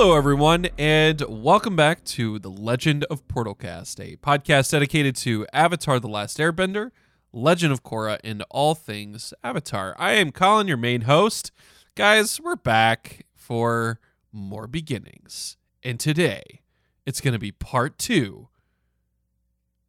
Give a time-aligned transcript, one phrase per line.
[0.00, 5.98] Hello, everyone, and welcome back to The Legend of Portalcast, a podcast dedicated to Avatar
[5.98, 6.92] The Last Airbender,
[7.32, 9.96] Legend of Korra, and all things Avatar.
[9.98, 11.50] I am Collin, your main host.
[11.96, 13.98] Guys, we're back for
[14.30, 15.56] more beginnings.
[15.82, 16.62] And today,
[17.04, 18.46] it's going to be part two,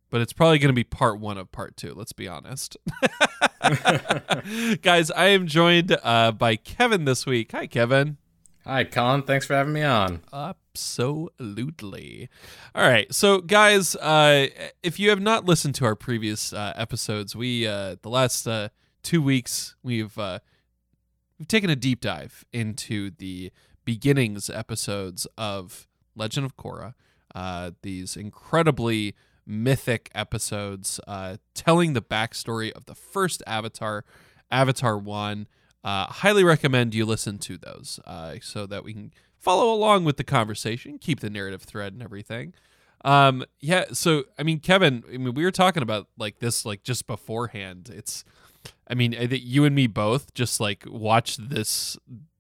[0.10, 2.78] but it's probably going to be part one of part two, let's be honest.
[4.82, 7.52] Guys, I am joined uh, by Kevin this week.
[7.52, 8.18] Hi, Kevin.
[8.70, 9.24] Hi, Collin.
[9.24, 10.22] Thanks for having me on.
[10.32, 12.30] Absolutely.
[12.76, 13.12] All right.
[13.12, 14.46] So, guys, uh,
[14.84, 18.70] if you have not listened to our previous uh, episodes, we uh, the last uh,
[19.02, 20.38] two weeks we've uh,
[21.40, 23.52] we've taken a deep dive into the
[23.86, 26.94] beginnings episodes of Legend of Korra.
[27.34, 29.16] Uh, these incredibly
[29.48, 34.06] mythic episodes uh, telling the backstory of the first Avatar,
[34.52, 35.48] Avatar One.
[35.84, 40.18] Uh, highly recommend you listen to those uh, so that we can follow along with
[40.18, 42.54] the conversation, keep the narrative thread and everything.
[43.06, 43.86] Um, yeah.
[43.94, 47.90] So, I mean, Kevin, I mean, we were talking about like this, like just beforehand.
[47.94, 48.26] It's,
[48.88, 51.98] I mean, I think you and me both just like watched this,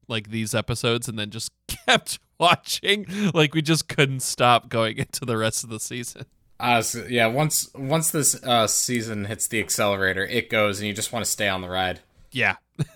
[0.07, 1.51] like these episodes, and then just
[1.87, 3.05] kept watching.
[3.33, 6.25] Like we just couldn't stop going into the rest of the season.
[6.59, 10.93] Uh, so, yeah, once once this uh, season hits the accelerator, it goes, and you
[10.93, 12.01] just want to stay on the ride.
[12.31, 12.57] Yeah,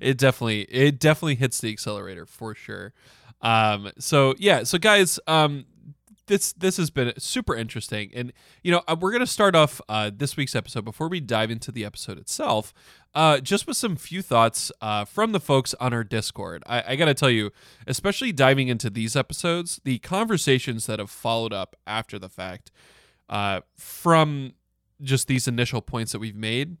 [0.00, 2.92] it definitely it definitely hits the accelerator for sure.
[3.42, 5.64] Um, so yeah, so guys, um,
[6.26, 10.10] this this has been super interesting, and you know uh, we're gonna start off uh,
[10.14, 12.72] this week's episode before we dive into the episode itself.
[13.12, 16.62] Uh, just with some few thoughts uh, from the folks on our Discord.
[16.64, 17.50] I, I got to tell you,
[17.84, 22.70] especially diving into these episodes, the conversations that have followed up after the fact
[23.28, 24.52] uh, from
[25.02, 26.76] just these initial points that we've made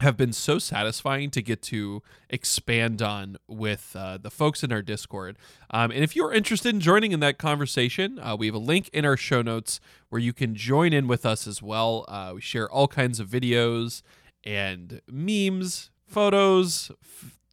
[0.00, 4.82] have been so satisfying to get to expand on with uh, the folks in our
[4.82, 5.36] Discord.
[5.70, 8.88] Um, and if you're interested in joining in that conversation, uh, we have a link
[8.92, 12.04] in our show notes where you can join in with us as well.
[12.08, 14.02] Uh, we share all kinds of videos
[14.44, 16.90] and memes, photos,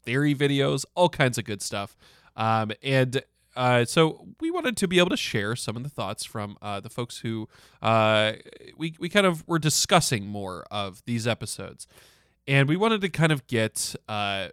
[0.04, 1.98] theory videos, all kinds of good stuff.
[2.36, 3.24] Um, and
[3.56, 6.80] uh, so we wanted to be able to share some of the thoughts from uh,
[6.80, 7.48] the folks who
[7.82, 8.34] uh,
[8.78, 11.88] we we kind of were discussing more of these episodes,
[12.48, 14.50] and we wanted to kind of get uh,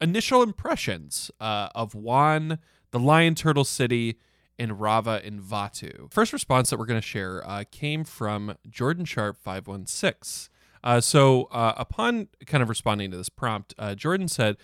[0.00, 2.58] initial impressions uh, of Wan,
[2.90, 4.18] the Lion Turtle City,
[4.58, 6.10] and Raava and Vaatu.
[6.12, 10.48] First response that we're going to share uh, came from Jordan Sharp five one six.
[10.84, 14.56] Uh, so, uh, upon kind of responding to this prompt, uh, Jordan said,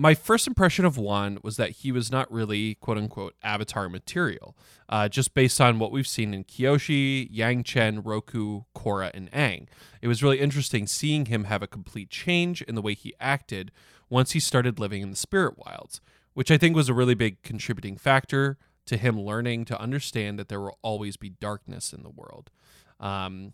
[0.00, 4.56] My first impression of Wan was that he was not really quote unquote avatar material,
[4.88, 9.66] uh, just based on what we've seen in Kyoshi, Yangchen, Roku, Korra, and Aang.
[10.00, 13.72] It was really interesting seeing him have a complete change in the way he acted
[14.08, 16.00] once he started living in the spirit wilds,
[16.32, 18.56] which I think was a really big contributing factor
[18.86, 22.50] to him learning to understand that there will always be darkness in the world.
[23.00, 23.52] Um,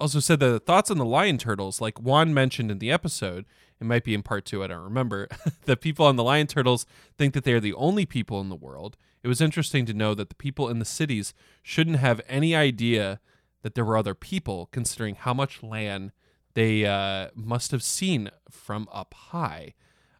[0.00, 3.44] also said that the thoughts on the lion turtles, like Wan mentioned in the episode,
[3.80, 5.28] it might be in part two, I don't remember,
[5.64, 6.86] the people on the lion turtles
[7.16, 8.96] think that they are the only people in the world.
[9.22, 13.20] It was interesting to know that the people in the cities shouldn't have any idea
[13.62, 16.12] that there were other people, considering how much land
[16.54, 19.74] they uh, must have seen from up high.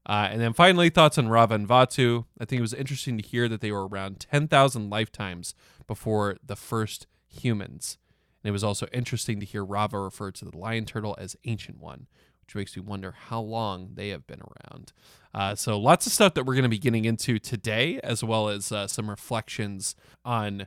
[0.05, 2.25] Uh, and then finally, thoughts on Raava and Vaatu.
[2.41, 5.55] I think it was interesting to hear that they were around 10,000 lifetimes
[5.87, 7.99] before the first humans.
[8.43, 11.81] And it was also interesting to hear Raava refer to the lion turtle as Ancient
[11.81, 12.07] One,
[12.43, 14.93] which makes me wonder how long they have been around.
[15.35, 18.49] Uh, so lots of stuff that we're going to be getting into today, as well
[18.49, 19.95] as uh, some reflections
[20.25, 20.67] on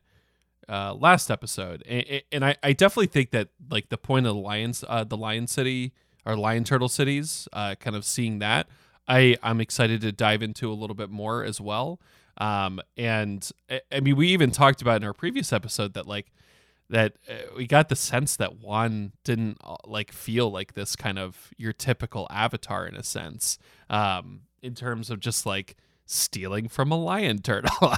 [0.70, 1.84] uh, last episode.
[1.88, 5.18] And, and I, I, definitely think that like the point of the lions, uh, the
[5.18, 5.92] lion city
[6.26, 8.68] or lion turtle cities, uh, kind of seeing that,
[9.08, 12.00] I I'm excited to dive into a little bit more as well.
[12.38, 13.50] Um, and
[13.92, 16.32] I mean, we even talked about in our previous episode that like
[16.92, 21.18] that uh, we got the sense that Wan didn't uh, like feel like this kind
[21.18, 23.58] of your typical avatar in a sense,
[23.90, 27.72] um, in terms of just like stealing from a lion turtle,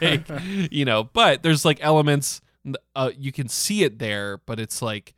[0.00, 0.28] like
[0.70, 1.04] you know.
[1.04, 2.40] But there's like elements
[2.94, 5.14] uh, you can see it there, but it's like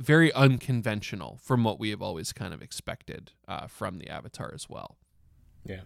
[0.00, 4.68] very unconventional from what we have always kind of expected uh, from the avatar as
[4.68, 4.96] well.
[5.64, 5.82] Yeah.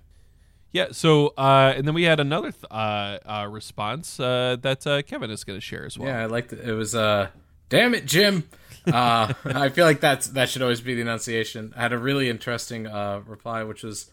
[0.72, 0.88] Yeah.
[0.92, 5.30] So, uh, and then we had another th- uh, uh, response uh, that uh, Kevin
[5.30, 6.08] is going to share as well.
[6.08, 6.60] Yeah, I liked it.
[6.60, 7.28] It was, uh,
[7.68, 8.48] "Damn it, Jim."
[8.86, 11.74] I feel like that's that should always be the enunciation.
[11.76, 14.10] I had a really interesting reply, which was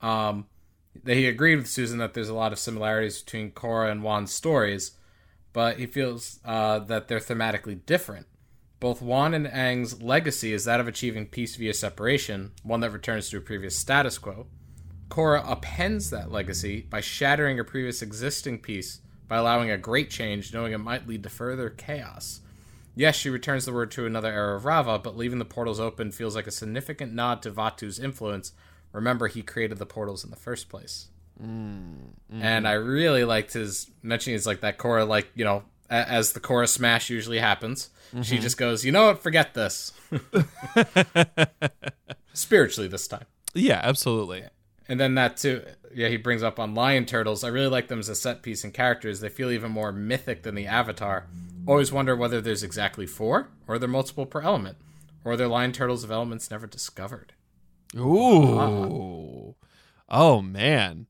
[0.00, 0.46] um,
[1.02, 4.32] that he agreed with Susan that there's a lot of similarities between Korra and Wan's
[4.32, 4.92] stories,
[5.52, 8.26] but he feels that they're thematically different.
[8.78, 13.28] Both Wan and Aang's legacy is that of achieving peace via separation, one that returns
[13.30, 14.46] to a previous status quo.
[15.12, 20.54] Korra appends that legacy by shattering a previous existing piece by allowing a great change,
[20.54, 22.40] knowing it might lead to further chaos.
[22.94, 26.12] Yes, she returns the word to another era of Raava, but leaving the portals open
[26.12, 28.52] feels like a significant nod to Vaatu's influence.
[28.92, 31.08] Remember, he created the portals in the first place.
[31.38, 32.42] Mm, mm.
[32.42, 36.40] And I really liked his mentioning is like that Korra, like, you know, as the
[36.40, 38.42] Korra smash usually happens, she mm-hmm.
[38.42, 39.92] just goes, you know what, forget this.
[42.32, 43.26] Spiritually this time.
[43.52, 44.44] Yeah, absolutely.
[44.92, 47.44] And then that too, yeah, he brings up on lion turtles.
[47.44, 49.20] I really like them as a set piece and characters.
[49.20, 51.28] They feel even more mythic than the Avatar.
[51.66, 54.76] Always wonder whether there's exactly four, or they're multiple per element,
[55.24, 57.32] or they're lion turtles of elements never discovered.
[57.96, 59.54] Ooh.
[60.10, 61.06] Oh man.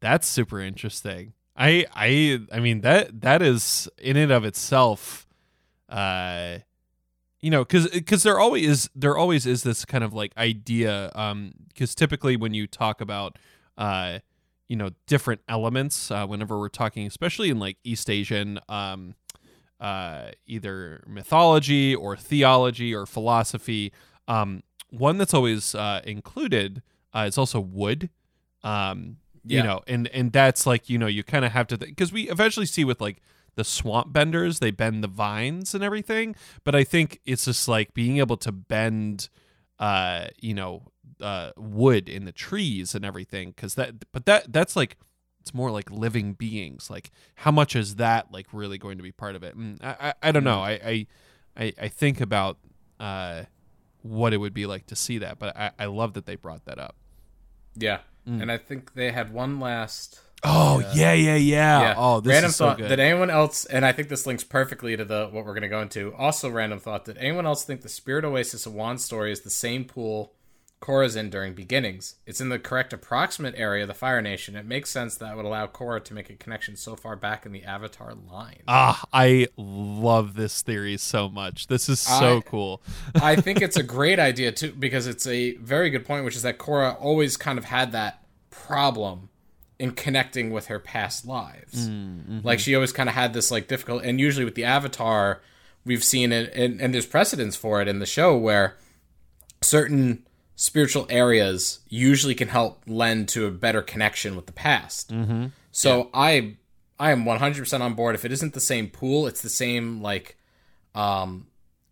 [0.00, 1.32] That's super interesting.
[1.56, 5.26] I I I mean that that is in and of itself
[5.88, 6.58] uh
[7.42, 11.10] you know cuz cuz there always is there always is this kind of like idea
[11.14, 13.38] um cuz typically when you talk about
[13.78, 14.18] uh
[14.68, 19.14] you know different elements uh whenever we're talking especially in like East Asian um
[19.80, 23.92] uh either mythology or theology or philosophy
[24.28, 26.82] um one that's always uh, included
[27.14, 28.10] uh, is also wood.
[28.62, 32.12] Um, you know, and and that's like you know you kind of have to because
[32.12, 33.22] we eventually see with like
[33.56, 37.94] the swamp benders they bend the vines and everything, but I think it's just like
[37.94, 39.28] being able to bend,
[39.78, 40.88] uh, you know,
[41.20, 44.96] uh, wood in the trees and everything because that but that that's like
[45.40, 49.12] it's more like living beings like how much is that like really going to be
[49.12, 49.54] part of it?
[49.54, 50.60] And i i, I don't know.
[50.60, 51.06] I, I
[51.56, 52.58] i i think about
[52.98, 53.44] uh
[54.02, 56.64] what it would be like to see that but i i love that they brought
[56.64, 56.96] that up.
[57.76, 57.98] Yeah.
[58.26, 61.94] And I think they had one last oh yeah yeah yeah, Yeah.
[61.96, 62.78] oh this random is so thought.
[62.78, 63.64] good Did anyone else?
[63.66, 66.14] And I think this links perfectly to the what we're going to go into.
[66.14, 67.04] Also, random thought.
[67.04, 70.32] Did anyone else think the Spirit Oasis of Wan's story is the same pool
[70.80, 72.14] Korra's in during beginnings?
[72.26, 74.56] It's in the correct approximate area of the Fire Nation.
[74.56, 77.52] It makes sense that would allow Korra to make a connection so far back in
[77.52, 78.62] the Avatar line.
[78.66, 82.82] ah i love this theory so much this is so I- cool
[83.20, 86.42] I think it's a great idea too because it's a very good point, which is
[86.42, 89.28] that Korra always kind of had that problem
[89.80, 91.88] in connecting with her past lives.
[92.44, 95.40] Like she always kind of had this like difficult, and usually with the Avatar,
[95.86, 98.76] we've seen it, and, and there's precedence for it in the show where
[99.62, 105.10] certain spiritual areas usually can help lend to a better connection with the past.
[105.10, 105.46] Mm-hmm.
[105.72, 106.56] So I
[106.98, 108.14] I am 100% on board.
[108.14, 110.36] If it isn't the same pool, it's the same like
[110.94, 111.46] um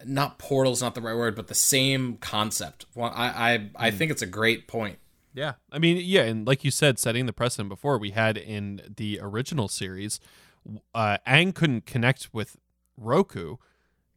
[0.05, 2.84] not portal's not the right word, but the same concept.
[2.94, 4.99] Well, I I, I think it's a great point.
[5.38, 5.52] Yeah.
[5.70, 9.20] I mean, yeah, and like you said, setting the precedent before, we had in the
[9.23, 10.19] original series,
[10.94, 12.56] uh, Aang couldn't connect with
[12.96, 13.56] Roku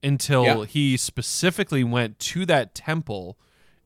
[0.01, 0.65] until Yeah.
[0.65, 3.37] he specifically went to that temple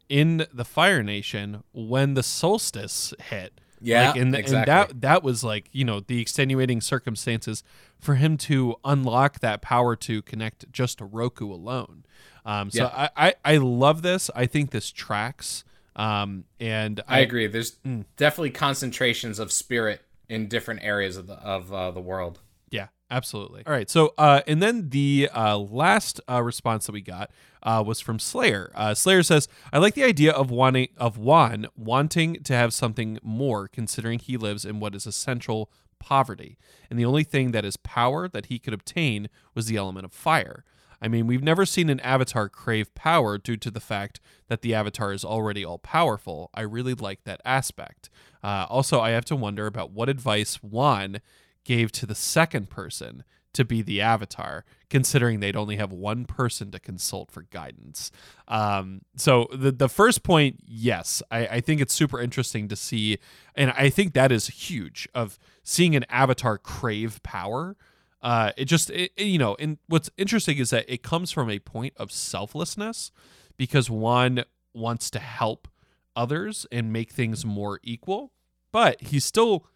[0.07, 3.59] in the Fire Nation when the solstice hit.
[3.81, 4.57] Yeah, like, and, exactly.
[4.57, 7.61] and that that was like you know the extenuating circumstances
[7.99, 12.05] for him to unlock that power to connect just to Roku alone.
[12.45, 13.09] Um, so Yeah.
[13.17, 14.31] I, I I love this.
[14.33, 15.65] I think this tracks.
[15.95, 17.47] Um, and I agree.
[17.47, 18.05] There's Mm.
[18.17, 22.39] definitely concentrations of spirit in different areas of the of uh, the world.
[22.71, 23.63] Yeah, absolutely.
[23.65, 23.89] All right.
[23.89, 27.31] So, uh, and then the uh, last uh, response that we got
[27.63, 28.71] uh, was from Slayer.
[28.75, 33.19] Uh, Slayer says, "I like the idea of wanting of Wan wanting to have something
[33.23, 36.57] more, considering he lives in what is essential poverty,
[36.89, 40.11] and the only thing that is power that he could obtain was the element of
[40.11, 40.65] fire."
[41.05, 44.73] I mean, we've never seen an avatar crave power due to the fact that the
[44.73, 46.49] avatar is already all powerful.
[46.51, 48.09] I really like that aspect.
[48.43, 51.19] Uh, also, I have to wonder about what advice Wan
[51.63, 56.71] gave to the second person to be the avatar, considering they'd only have one person
[56.71, 58.11] to consult for guidance.
[58.47, 63.19] Um, so the the first point, yes, I, I think it's super interesting to see,
[63.53, 67.77] and I think that is huge of seeing an avatar crave power.
[68.25, 71.49] Uh, it just it, it- you know, and what's interesting is that it comes from
[71.49, 73.11] a point of selflessness
[73.55, 75.67] because Wan wants to help
[76.15, 78.31] others and make things more equal,
[78.71, 79.67] but he's still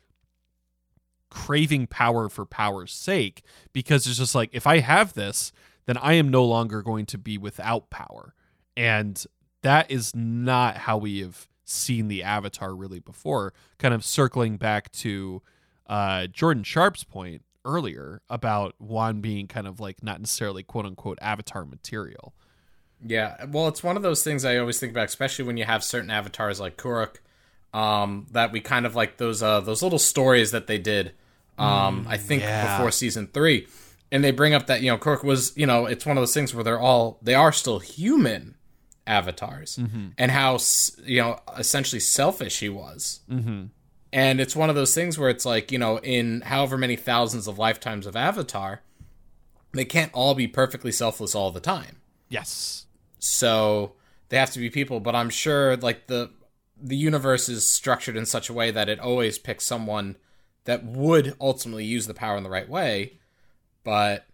[1.29, 5.51] craving power for power's sake because it's just like if I have this,
[5.85, 8.33] then I am no longer going to be without power.
[8.75, 9.23] And
[9.61, 13.53] that is not how we have seen the avatar really before.
[13.77, 15.41] Kind of circling back to
[15.87, 21.19] uh, Jordan Sharp's point earlier about Wan being kind of like not necessarily quote unquote
[21.21, 22.33] avatar material.
[23.05, 25.83] Yeah, well, it's one of those things I always think about, especially when you have
[25.83, 27.17] certain avatars like Kuruk,
[27.73, 31.13] um, that we kind of like those uh, those little stories that they did.
[31.57, 32.77] Um, I think yeah.
[32.77, 33.67] before season three,
[34.11, 36.33] and they bring up that you know Kuruk was you know it's one of those
[36.33, 38.55] things where they're all they are still human
[39.05, 39.77] avatars
[40.17, 40.57] and how
[41.03, 43.21] you know essentially selfish he was.
[43.29, 43.65] Mm-hmm.
[44.11, 47.47] And it's one of those things where it's like, you know, in however many thousands
[47.47, 48.81] of lifetimes of Avatar,
[49.73, 51.97] they can't all be perfectly selfless all the time.
[52.27, 52.87] Yes.
[53.19, 53.93] So
[54.29, 56.31] they have to be people, but I'm sure like the
[56.81, 60.15] the universe is structured in such a way that it always picks someone
[60.63, 63.19] that would ultimately use the power in the right way.
[63.83, 64.25] But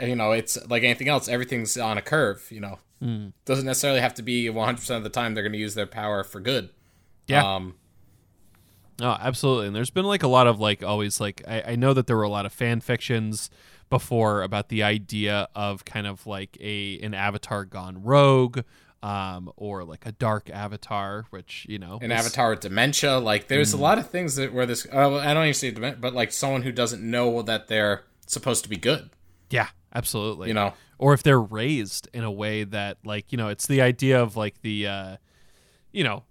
[0.00, 2.78] you know, it's like anything else, everything's on a curve, you know.
[3.02, 3.32] Mm.
[3.44, 6.24] Doesn't necessarily have to be 100% of the time they're going to use their power
[6.24, 6.70] for good.
[7.26, 7.56] Yeah.
[7.56, 7.74] Um
[9.00, 9.68] Oh, absolutely.
[9.68, 12.16] And there's been like a lot of like always like I, I know that there
[12.16, 13.50] were a lot of fan fictions
[13.88, 18.60] before about the idea of kind of like a an avatar gone rogue,
[19.02, 23.18] um, or like a dark avatar, which you know an is- avatar with dementia.
[23.18, 24.86] Like, there's a lot of things that where this.
[24.92, 28.62] Uh, I don't even say dementia, but like someone who doesn't know that they're supposed
[28.64, 29.10] to be good.
[29.50, 30.48] Yeah, absolutely.
[30.48, 33.80] You know, or if they're raised in a way that like you know it's the
[33.80, 35.16] idea of like the uh
[35.90, 36.22] you know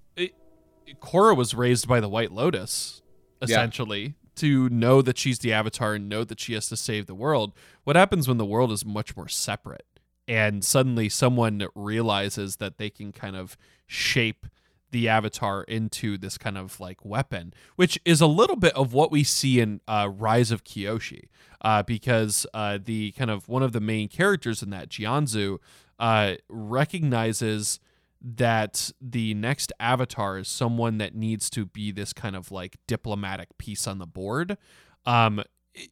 [0.95, 3.01] Korra was raised by the White Lotus
[3.41, 7.15] essentially to know that she's the avatar and know that she has to save the
[7.15, 7.53] world.
[7.83, 9.85] What happens when the world is much more separate
[10.27, 14.45] and suddenly someone realizes that they can kind of shape
[14.91, 19.11] the avatar into this kind of like weapon, which is a little bit of what
[19.11, 21.29] we see in uh, Rise of Kyoshi,
[21.61, 25.59] uh, because uh, the kind of one of the main characters in that, Jianzhu,
[25.99, 27.79] uh, recognizes
[28.21, 33.57] that the next avatar is someone that needs to be this kind of like diplomatic
[33.57, 34.57] piece on the board.
[35.05, 35.43] Um,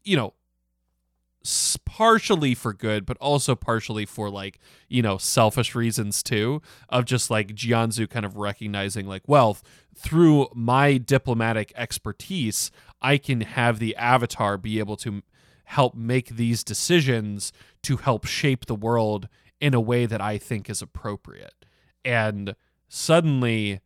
[0.03, 0.33] you know,
[1.85, 6.61] partially for good, but also partially for like you know selfish reasons too.
[6.89, 9.57] Of just like Jianzhu kind of recognizing like, well,
[9.95, 15.23] through my diplomatic expertise, I can have the avatar be able to
[15.65, 17.51] help make these decisions
[17.83, 19.27] to help shape the world
[19.59, 21.56] in a way that I think is appropriate.
[22.07, 22.55] And
[22.87, 23.81] suddenly,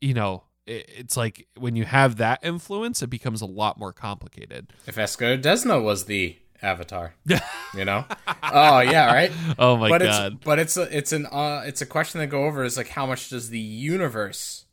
[0.00, 4.72] you know, it's like when you have that influence, it becomes a lot more complicated.
[4.86, 7.14] if Eska Desna was the avatar,
[7.74, 8.04] you know.
[8.42, 9.32] oh yeah, right.
[9.58, 10.32] Oh my but god.
[10.34, 12.88] it's but it's a it's an uh, it's a question that go over is like
[12.88, 14.64] how much does the universe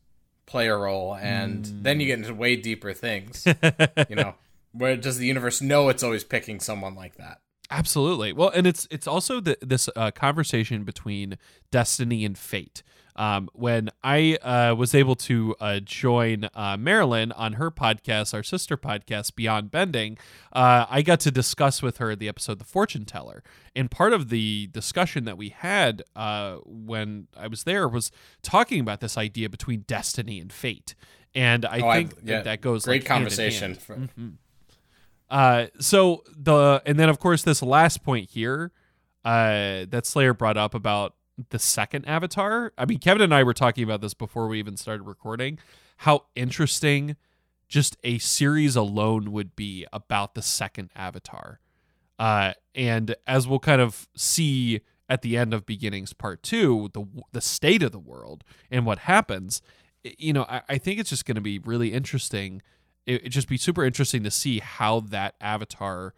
[0.46, 3.46] play a role, and then you get into way deeper things.
[4.10, 4.36] you know,
[4.72, 7.40] where does the universe know it's always picking someone like that?
[7.75, 8.34] Absolutely.
[8.34, 11.38] Well, and it's it's also the, this uh, conversation between
[11.72, 12.84] destiny and fate.
[13.15, 18.42] Um, when I uh, was able to uh, join uh, Marilyn on her podcast, our
[18.44, 20.18] sister podcast, Beyond Bending,
[20.51, 23.44] uh, I got to discuss with her the episode "The Fortune Teller,"
[23.75, 28.12] and part of the discussion that we had uh, when I was there was
[28.44, 30.94] talking about this idea between destiny and fate.
[31.36, 33.72] And I Oh, I- think yeah, that, that goes Great like, hand in conversation.
[33.74, 33.82] hand.
[33.82, 33.98] For,
[35.30, 38.72] Uh, so the and then of course this last point here,
[39.25, 41.15] uh, that Slayer brought up about
[41.50, 42.74] the second Avatar.
[42.77, 45.60] I mean, Kevin and I were talking about this before we even started recording.
[45.98, 47.15] How interesting
[47.68, 51.60] just a series alone would be about the second Avatar.
[52.20, 57.06] Uh, and as we'll kind of see at the end of Beginnings Part Two, the
[57.32, 59.62] the state of the world and what happens.
[60.03, 62.62] You know, I, I think it's just going to be really interesting
[63.05, 66.13] it, it'd just be super interesting to see how that avatar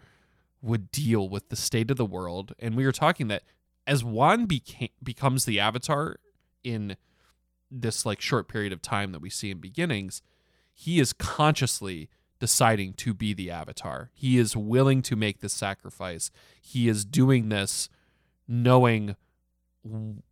[0.61, 2.53] would deal with the state of the world.
[2.59, 3.43] And we were talking that
[3.85, 6.17] as Wan beca- becomes the avatar
[6.63, 6.97] in
[7.69, 10.21] this like short period of time that we see in beginnings,
[10.73, 14.09] he is consciously deciding to be the avatar.
[14.13, 16.31] He is willing to make this sacrifice.
[16.61, 17.89] He is doing this
[18.47, 19.15] knowing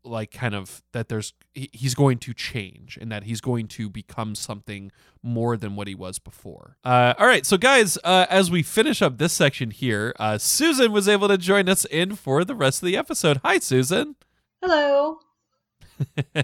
[0.04, 3.90] like kind of that there's he- he's going to change and that he's going to
[3.90, 4.92] become something
[5.22, 6.78] more than what he was before.
[6.84, 10.92] Uh, all right, so guys, uh, as we finish up this section here, uh, Susan
[10.92, 13.40] was able to join us in for the rest of the episode.
[13.44, 14.16] Hi, Susan.
[14.62, 15.20] Hello.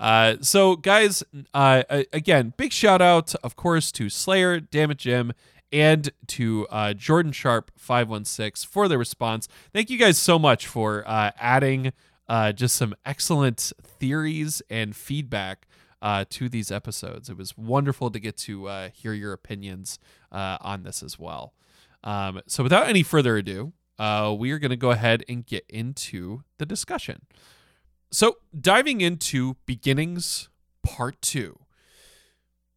[0.00, 1.22] uh, so, guys,
[1.54, 5.32] uh, again, big shout out, of course, to Slayer, Damn It Jim,
[5.72, 9.46] and to uh, Jordan Sharp 516 for their response.
[9.72, 11.92] Thank you guys so much for uh, adding
[12.30, 15.66] uh, just some excellent theories and feedback
[16.00, 17.28] uh, to these episodes.
[17.28, 19.98] It was wonderful to get to uh, hear your opinions
[20.30, 21.54] uh, on this as well.
[22.04, 25.64] Um, so, without any further ado, uh, we are going to go ahead and get
[25.68, 27.26] into the discussion.
[28.12, 30.48] So, diving into beginnings
[30.84, 31.58] part two,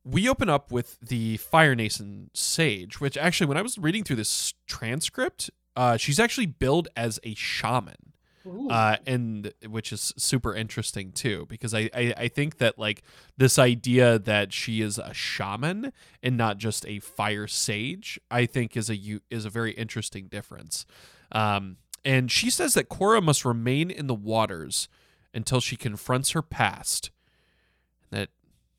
[0.04, 4.18] we open up with the Fire Nation sage, which actually, when I was reading through
[4.18, 8.14] this transcript, uh, she's actually billed as a shaman.
[8.46, 13.02] Uh, and which is super interesting too because I, I I think that like
[13.38, 18.76] this idea that she is a shaman and not just a fire sage I think
[18.76, 20.86] is a u- is a very interesting difference.
[21.32, 24.90] Um, and she says that Korra must remain in the waters
[25.34, 27.12] until she confronts her past.
[28.12, 28.30] That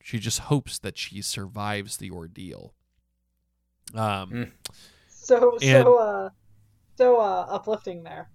[0.01, 2.73] she just hopes that she survives the ordeal.
[3.93, 4.51] Um, Mm.
[5.09, 6.29] So And- so uh
[6.97, 8.29] so uh uplifting there.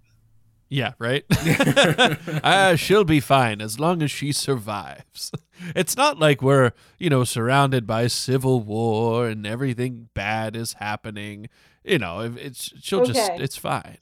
[0.71, 1.25] Yeah, right?
[2.45, 5.33] Ah, she'll be fine as long as she survives.
[5.77, 11.51] It's not like we're, you know, surrounded by civil war and everything bad is happening.
[11.85, 13.99] You know, it's she'll just it's fine.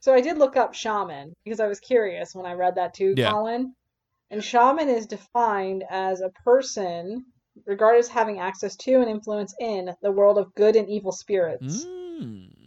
[0.00, 3.14] So I did look up shaman because I was curious when I read that too,
[3.16, 3.30] Yeah.
[3.30, 3.72] Collin.
[4.32, 7.24] And shaman is defined as a person
[7.64, 11.84] regarded as having access to and influence in the world of good and evil spirits.
[11.84, 12.61] Mm.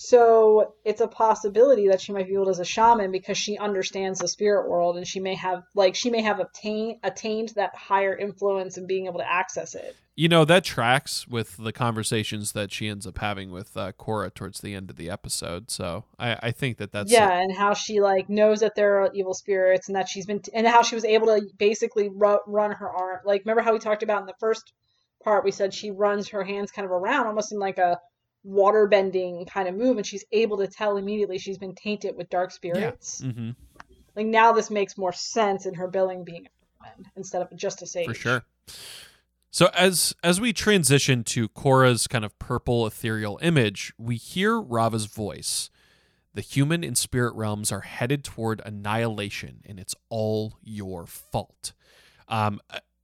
[0.00, 4.20] So it's a possibility that she might be able as a shaman because she understands
[4.20, 8.16] the spirit world and she may have like she may have obtained attained that higher
[8.16, 9.96] influence and being able to access it.
[10.14, 14.32] You know, that tracks with the conversations that she ends up having with uh, Korra
[14.32, 15.68] towards the end of the episode.
[15.68, 19.10] So I, I think that that's yeah, and how she like knows that there are
[19.12, 22.70] evil spirits and that she's been and how she was able to basically ru- run
[22.70, 23.18] her arm.
[23.24, 24.72] Like remember how we talked about in the first
[25.24, 27.98] part we said she runs her hands kind of around almost in like a
[28.48, 32.30] water bending kind of move and she's able to tell immediately she's been tainted with
[32.30, 33.20] dark spirits.
[33.20, 33.50] mm-hmm
[34.16, 37.82] Like now this makes more sense in her billing being a shaman instead of just
[37.82, 38.06] a sage.
[38.06, 38.44] for sure.
[39.50, 45.06] So as as we transition to Korra's kind of purple ethereal image, we hear Raava's
[45.06, 45.68] voice.
[46.32, 51.72] The human and spirit realms are headed toward annihilation, and it's all your fault.
[52.28, 52.60] Um,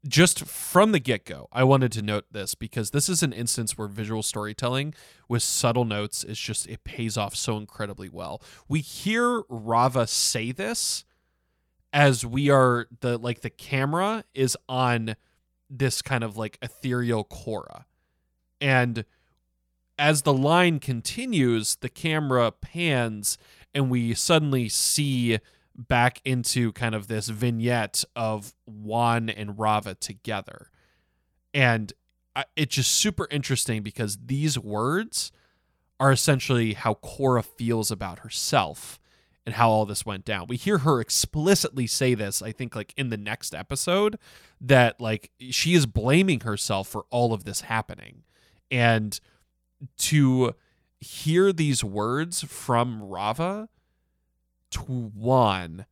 [0.06, 3.78] just from the get go, I wanted to note this because this is an instance
[3.78, 4.94] where visual storytelling
[5.28, 8.42] with subtle notes is just, it pays off so incredibly well.
[8.68, 11.04] We hear Raava say this
[11.92, 15.16] as we are, the like, the camera is on
[15.70, 17.84] this kind of like ethereal Korra.
[18.60, 19.04] And
[19.98, 23.38] as the line continues, the camera pans
[23.74, 25.38] and we suddenly see
[25.76, 30.70] back into kind of this vignette of Wan and Raava together.
[31.52, 31.92] And
[32.56, 35.32] it's just super interesting because these words
[36.00, 38.98] are essentially how Korra feels about herself
[39.46, 40.46] and how all this went down.
[40.48, 44.18] We hear her explicitly say this, I think, like in the next episode,
[44.60, 48.22] that like she is blaming herself for all of this happening.
[48.70, 49.18] And
[49.98, 50.54] to
[50.98, 53.68] hear these words from Raava
[54.74, 55.86] to Wan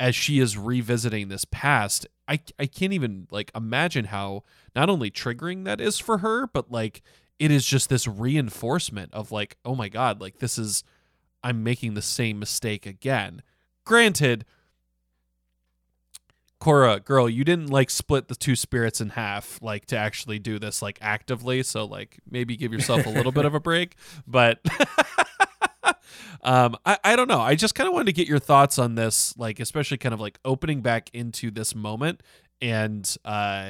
[0.00, 4.42] as she is revisiting this past, I I can't even like imagine how
[4.74, 7.02] not only triggering that is for her, but like
[7.38, 10.84] it is just this reinforcement of like, oh my god, like this is
[11.42, 13.42] I'm making the same mistake again.
[13.84, 14.46] Granted,
[16.60, 20.58] Korra, girl, you didn't like split the two spirits in half like to actually do
[20.58, 24.60] this like actively, so like maybe give yourself a little bit of a break, but
[26.44, 27.40] um I, I don't know.
[27.40, 30.20] I just kind of wanted to get your thoughts on this, like especially kind of
[30.20, 32.22] like opening back into this moment
[32.60, 33.66] and uh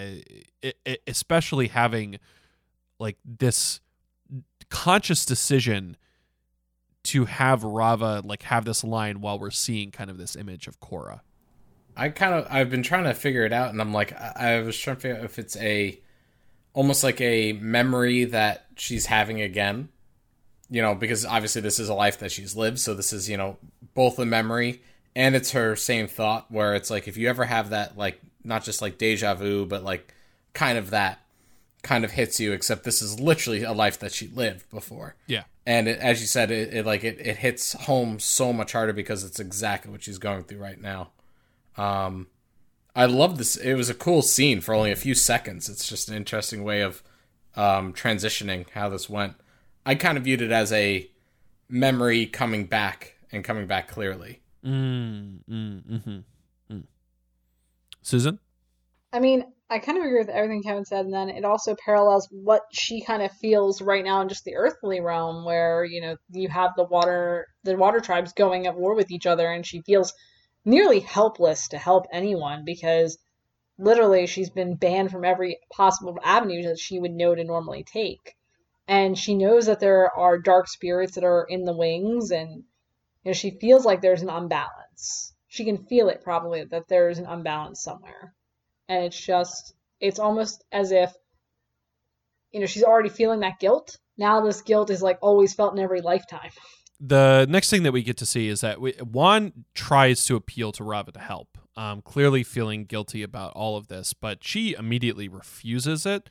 [0.62, 2.18] it, it, especially having
[2.98, 3.80] like this
[4.70, 5.96] conscious decision
[7.04, 10.80] to have Raava like have this line while we're seeing kind of this image of
[10.80, 11.20] Korra.
[11.96, 14.60] I kind of I've been trying to figure it out, and I'm like I, I
[14.62, 16.00] was trying to figure out if it's a
[16.72, 19.90] almost like a memory that she's having again.
[20.74, 23.36] You know, because obviously this is a life that she's lived, so this is you
[23.36, 23.58] know
[23.94, 24.82] both a memory
[25.14, 26.50] and it's her same thought.
[26.50, 29.84] Where it's like if you ever have that like not just like deja vu, but
[29.84, 30.12] like
[30.52, 31.20] kind of that
[31.82, 32.52] kind of hits you.
[32.52, 35.44] Except this is literally a life that she lived before Yeah.
[35.64, 38.92] and it, as you said, it, it like it, it hits home so much harder
[38.92, 41.10] because it's exactly what she's going through right now.
[41.76, 42.26] Um,
[42.96, 43.56] I love this.
[43.56, 45.68] It was a cool scene for only a few seconds.
[45.68, 47.02] It's just an interesting way of
[47.56, 49.34] um, transitioning how this went.
[49.86, 51.08] I kind of viewed it as a
[51.68, 54.40] memory coming back and coming back clearly.
[54.64, 56.82] Mm, mm, mm-hmm, mm.
[58.02, 58.38] Susan?
[59.12, 62.28] I mean, I kind of agree with everything Kevin said, and then it also parallels
[62.30, 66.16] what she kind of feels right now in just the earthly realm, where you know
[66.30, 69.82] you have the water, the water tribes going at war with each other, and she
[69.82, 70.12] feels
[70.64, 73.18] nearly helpless to help anyone because
[73.78, 78.34] literally she's been banned from every possible avenue that she would know to normally take,
[78.86, 82.64] and she knows that there are dark spirits that are in the wings, and you
[83.30, 85.32] know she feels like there's an unbalance.
[85.48, 88.34] She can feel it probably that there's an unbalance somewhere.
[88.88, 91.12] And it's just it's almost as if
[92.52, 93.98] you know she's already feeling that guilt.
[94.18, 96.50] Now this guilt is like always felt in every lifetime.
[97.00, 100.72] The next thing that we get to see is that we, Wan tries to appeal
[100.72, 105.28] to Raava to help, um, clearly feeling guilty about all of this, but she immediately
[105.28, 106.30] refuses it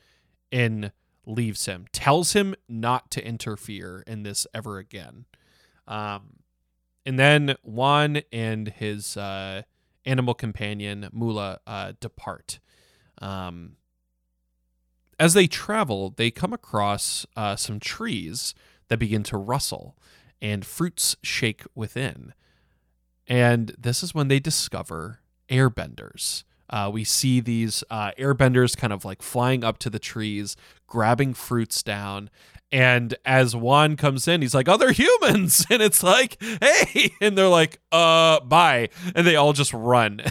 [0.50, 0.90] and
[1.26, 5.26] leaves him, tells him not to interfere in this ever again.
[5.86, 6.40] Um,
[7.06, 9.62] and then Wan and his uh,
[10.04, 12.60] animal companion Mula uh, depart.
[13.20, 13.76] Um,
[15.18, 18.54] as they travel, they come across uh, some trees
[18.88, 19.96] that begin to rustle
[20.42, 22.34] and fruits shake within.
[23.26, 26.44] And this is when they discover airbenders.
[26.70, 31.34] Uh, we see these uh, airbenders kind of like flying up to the trees, grabbing
[31.34, 32.30] fruits down.
[32.72, 37.38] And as Wan comes in, he's like, "Oh, they're humans!" And it's like, "Hey!" And
[37.38, 40.22] they're like, "Uh, bye!" And they all just run.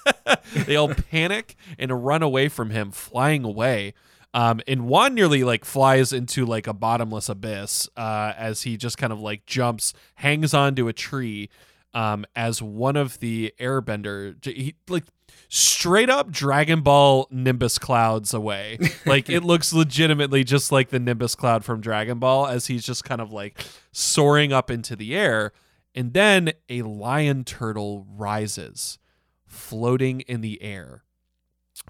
[0.54, 3.94] they all panic and run away from him, flying away.
[4.34, 8.96] Um, and Wan nearly like flies into like a bottomless abyss uh, as he just
[8.96, 11.50] kind of like jumps, hangs onto a tree.
[11.94, 15.04] Um, as one of the airbender, he like
[15.48, 18.78] straight up Dragon Ball Nimbus clouds away.
[19.06, 23.04] like it looks legitimately just like the Nimbus cloud from Dragon Ball as he's just
[23.04, 25.52] kind of like soaring up into the air.
[25.94, 28.98] And then a lion turtle rises,
[29.46, 31.04] floating in the air,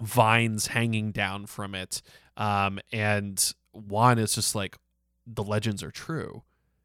[0.01, 2.01] vines hanging down from it.
[2.35, 4.77] Um, and Wan is just like,
[5.25, 6.43] the legends are true.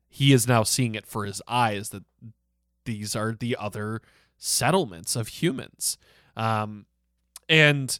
[0.09, 2.05] He is now seeing it for his eyes that
[2.89, 4.01] these are the other
[4.39, 5.99] settlements of humans.
[6.35, 6.87] Um,
[7.51, 7.99] and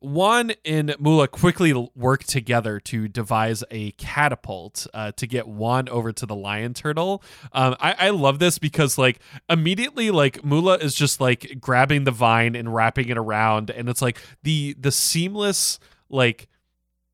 [0.00, 6.12] Wan and Mula quickly work together to devise a catapult uh, to get Wan over
[6.12, 7.22] to the lion turtle.
[7.52, 12.10] Um, I, I love this because like immediately like Mula is just like grabbing the
[12.10, 15.78] vine and wrapping it around, and it's like the the seamless
[16.08, 16.48] like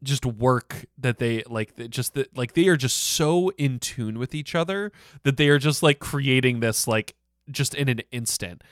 [0.05, 4.35] just work that they like just that like they are just so in tune with
[4.35, 4.93] each other
[5.25, 7.15] that they are just like creating this like
[7.51, 8.63] just in an instant.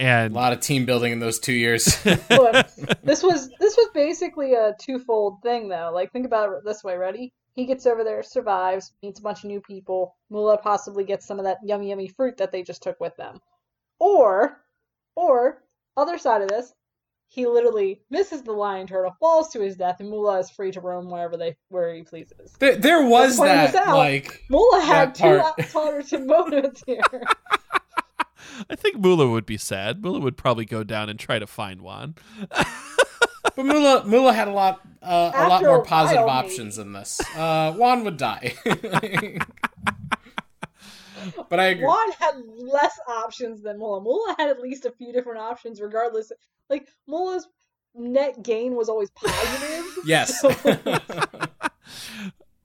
[0.00, 2.04] And a lot of team building in those two years.
[2.30, 2.66] Look,
[3.02, 5.90] this was this was basically a twofold thing though.
[5.92, 6.96] Like think about it this way.
[6.96, 7.32] Ready?
[7.54, 10.16] He gets over there survives meets a bunch of new people.
[10.30, 13.40] Mula possibly gets some of that yummy yummy fruit that they just took with them.
[13.98, 14.62] Or
[15.16, 15.64] or
[15.96, 16.72] other side of this
[17.28, 20.80] he literally misses the lion turtle, falls to his death, and Mula is free to
[20.80, 22.54] roam wherever they where he pleases.
[22.58, 27.02] There, there was that out, like Mula had two alternative motives here.
[28.70, 30.02] I think Mula would be sad.
[30.02, 32.14] Mula would probably go down and try to find Wan.
[32.48, 36.88] but Mula Mula had a lot uh, a lot more positive while, options maybe.
[36.88, 37.20] in this.
[37.36, 38.54] Uh, Wan would die.
[41.48, 41.84] but I agree.
[41.84, 44.00] Wan had less options than Mula.
[44.02, 46.32] Mula had at least a few different options, regardless.
[46.68, 47.46] Like Mula's
[47.94, 49.84] net gain was always positive.
[50.06, 50.40] yes.
[50.40, 50.48] So,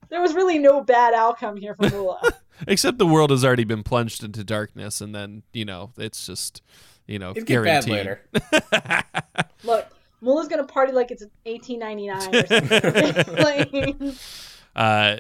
[0.10, 2.22] there was really no bad outcome here for Mula.
[2.68, 6.62] Except the world has already been plunged into darkness, and then you know it's just
[7.08, 7.94] you know It'd guaranteed.
[8.32, 9.50] Get bad later.
[9.64, 9.88] Look,
[10.22, 13.36] Mula's gonna party like it's 1899 or something.
[13.44, 14.16] like,
[14.76, 15.18] uh,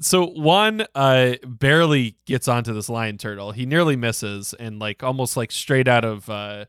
[0.00, 3.52] so Wan uh, barely gets onto this lion turtle.
[3.52, 6.64] He nearly misses, and like almost like straight out of uh,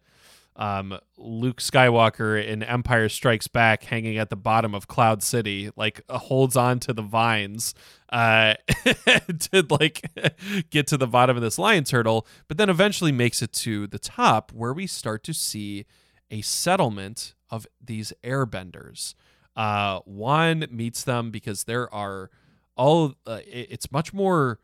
[0.55, 6.01] um, Luke Skywalker in Empire Strikes Back, hanging at the bottom of Cloud City, like
[6.09, 7.73] uh, holds on to the vines
[8.09, 8.55] uh,
[9.39, 10.01] to like
[10.69, 13.99] get to the bottom of this lion turtle, but then eventually makes it to the
[13.99, 15.85] top, where we start to see
[16.29, 19.15] a settlement of these airbenders.
[19.57, 22.29] Uh, Wan meets them because there are
[22.77, 23.15] all.
[23.25, 24.59] Uh, it's much more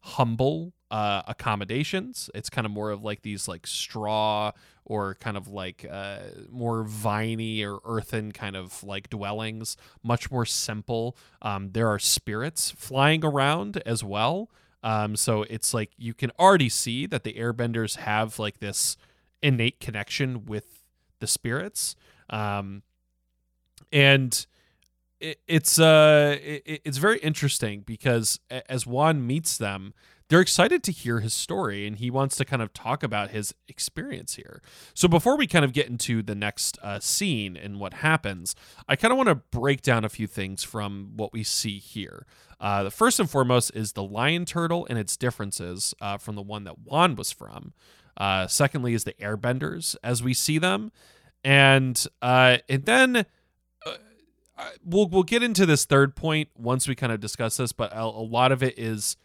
[0.00, 2.30] humble uh, accommodations.
[2.34, 4.52] It's kind of more of like these like straw
[4.84, 6.18] or kind of like uh,
[6.50, 9.76] more viney or earthen kind of like dwellings.
[10.02, 11.16] Much more simple.
[11.42, 14.50] Um, there are spirits flying around as well.
[14.82, 18.96] Um, so it's like you can already see that the airbenders have like this
[19.42, 20.82] innate connection with
[21.20, 21.96] the spirits.
[22.30, 22.82] Um,
[23.92, 24.46] and
[25.20, 29.94] it, it's uh it, it's very interesting because as Wan meets them,
[30.28, 33.54] they're excited to hear his story and he wants to kind of talk about his
[33.66, 34.60] experience here.
[34.94, 38.54] So before we kind of get into the next uh, scene and what happens,
[38.86, 42.26] I kind of want to break down a few things from what we see here.
[42.60, 46.42] Uh, the first and foremost is the lion turtle and its differences uh, from the
[46.42, 47.72] one that Wan was from.
[48.16, 50.90] Uh, secondly, is the airbenders as we see them,
[51.44, 53.24] and uh, and then
[54.84, 58.02] we'll we'll get into this third point once we kind of discuss this, but a,
[58.02, 59.16] a lot of it is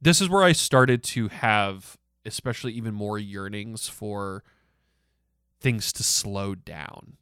[0.00, 4.44] this is where I started to have especially even more yearnings for
[5.60, 7.16] things to slow down.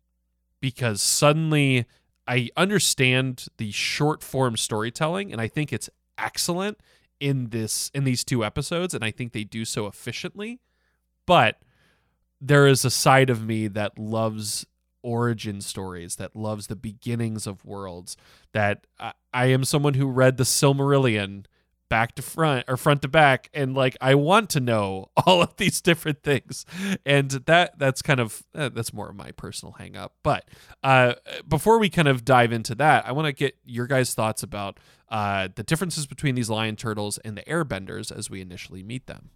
[0.60, 1.86] Because suddenly
[2.26, 6.78] I understand the short form storytelling and I think it's excellent
[7.20, 10.60] in this in these two episodes and I think they do so efficiently
[11.26, 11.60] but
[12.40, 14.66] there is a side of me that loves
[15.02, 18.16] origin stories, that loves the beginnings of worlds,
[18.52, 21.44] that I, I am someone who read the Silmarillion
[21.88, 25.56] back to front or front to back and like I want to know all of
[25.56, 26.64] these different things.
[27.06, 30.44] And that that's kind of uh, that's more of my personal hang up but
[30.82, 31.14] uh
[31.46, 34.78] before we kind of dive into that I want to get your guys thoughts about
[35.08, 39.30] uh the differences between these lion turtles and the airbenders as we initially meet them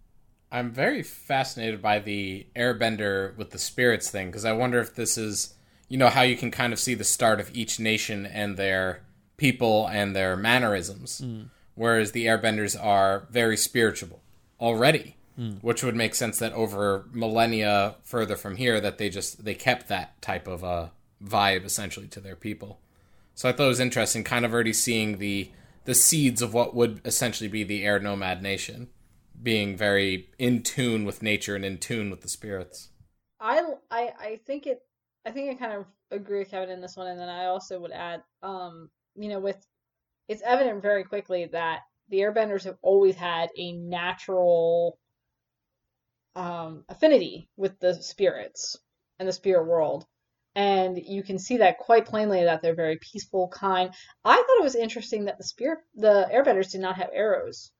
[0.53, 5.17] I'm very fascinated by the airbender with the spirits thing because I wonder if this
[5.17, 5.55] is
[5.89, 9.01] you know how you can kind of see the start of each nation and their
[9.35, 11.19] people and their mannerisms.
[11.21, 14.21] Mm whereas the airbenders are very spiritual
[14.59, 15.61] already mm.
[15.61, 19.87] which would make sense that over millennia further from here that they just they kept
[19.87, 20.91] that type of a
[21.23, 22.79] vibe essentially to their people.
[23.35, 25.51] So i thought it was interesting kind of already seeing the
[25.85, 28.89] the seeds of what would essentially be the air nomad nation
[29.43, 32.89] being very in tune with nature and in tune with the spirits.
[33.39, 34.79] I i, I think it
[35.25, 37.77] i think i kind of agree with kevin in this one and then i also
[37.79, 39.57] would add um you know with
[40.29, 44.97] it's evident very quickly that the airbenders have always had a natural
[46.35, 48.77] um, affinity with the spirits
[49.19, 50.05] and the spirit world.
[50.55, 53.91] And you can see that quite plainly that they're very peaceful kind.
[54.23, 57.71] I thought it was interesting that the spirit the airbenders did not have arrows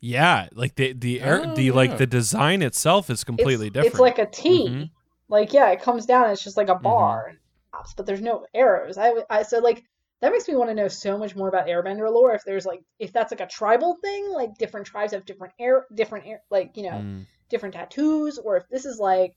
[0.00, 1.72] yeah like the the air oh, the yeah.
[1.72, 4.68] like the design itself is completely it's, different it's like a T.
[4.68, 4.82] Mm-hmm.
[5.28, 6.82] like yeah it comes down it's just like a mm-hmm.
[6.82, 7.90] bar mm-hmm.
[7.96, 9.84] but there's no arrows i i so like
[10.20, 12.82] that makes me want to know so much more about airbender lore if there's like
[12.98, 16.76] if that's like a tribal thing like different tribes have different air different air like
[16.76, 17.26] you know mm.
[17.48, 19.34] different tattoos or if this is like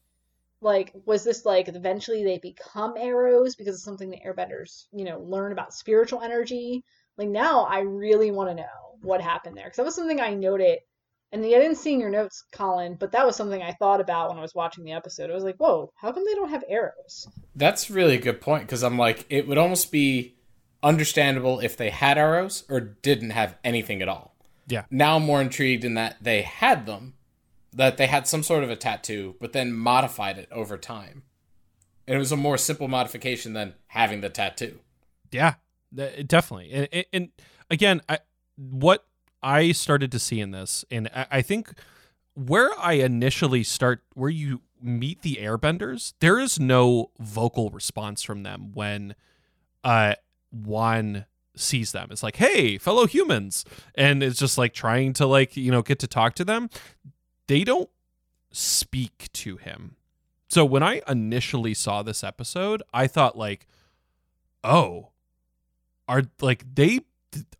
[0.62, 5.19] like was this like eventually they become arrows because it's something the airbenders you know
[5.19, 6.84] learn about spiritual energy
[7.17, 10.34] like now i really want to know what happened there because that was something i
[10.34, 10.80] noted
[11.32, 14.30] and i didn't see in your notes collin but that was something i thought about
[14.30, 16.64] when i was watching the episode i was like whoa how come they don't have
[16.68, 20.36] arrows that's really a good point because i'm like it would almost be
[20.82, 24.36] understandable if they had arrows or didn't have anything at all.
[24.68, 24.86] Yeah.
[24.90, 27.16] Now I'm more intrigued in that they had them,
[27.74, 31.24] that they had some sort of a tattoo, but then modified it over time.
[32.08, 34.80] And it was a more simple modification than having the tattoo.
[35.32, 35.56] Yeah,
[35.94, 36.72] definitely.
[36.92, 37.30] And, and
[37.70, 38.20] again, I,
[38.60, 39.06] what
[39.41, 41.74] I started to see in this, and I think
[42.34, 48.43] where I initially start, where you meet the airbenders, there is no vocal response from
[48.43, 49.15] them when
[49.84, 50.15] uh,
[50.52, 52.10] Wan sees them.
[52.12, 53.65] It's like, hey, fellow humans.
[53.95, 56.69] And it's just like trying to like, you know, get to talk to them.
[57.48, 57.89] They don't
[58.52, 59.95] speak to him.
[60.50, 63.67] So when I initially saw this episode, I thought like,
[64.63, 65.10] oh,
[66.08, 67.02] are like they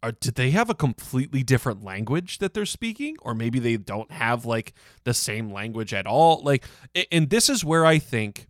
[0.02, 4.12] are, did they have a completely different language that they're speaking or maybe they don't
[4.12, 6.64] have like the same language at all like
[7.12, 8.48] and this is where i think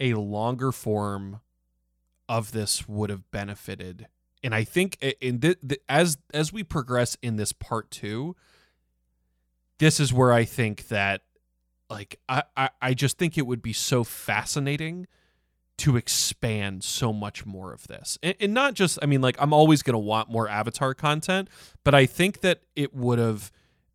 [0.00, 1.40] a longer form
[2.28, 4.06] of this would have benefited.
[4.42, 8.34] And I think in the, the, as as we progress in this part two,
[9.78, 11.20] this is where I think that
[11.90, 15.06] like I, I, I just think it would be so fascinating
[15.80, 18.18] to expand so much more of this.
[18.22, 21.48] And, and not just I mean like I'm always gonna want more Avatar content,
[21.84, 23.50] but I think that it would have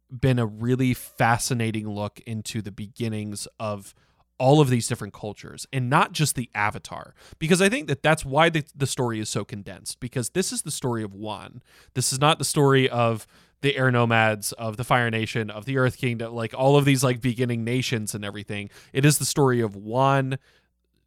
[0.10, 3.94] been a really fascinating look into the beginnings of
[4.38, 8.26] all of these different cultures and not just the avatar because i think that that's
[8.26, 12.12] why the, the story is so condensed because this is the story of Wan this
[12.12, 13.26] is not the story of
[13.62, 17.02] the air nomads of the fire nation of the earth kingdom like all of these
[17.02, 20.38] like beginning nations and everything it is the story of Wan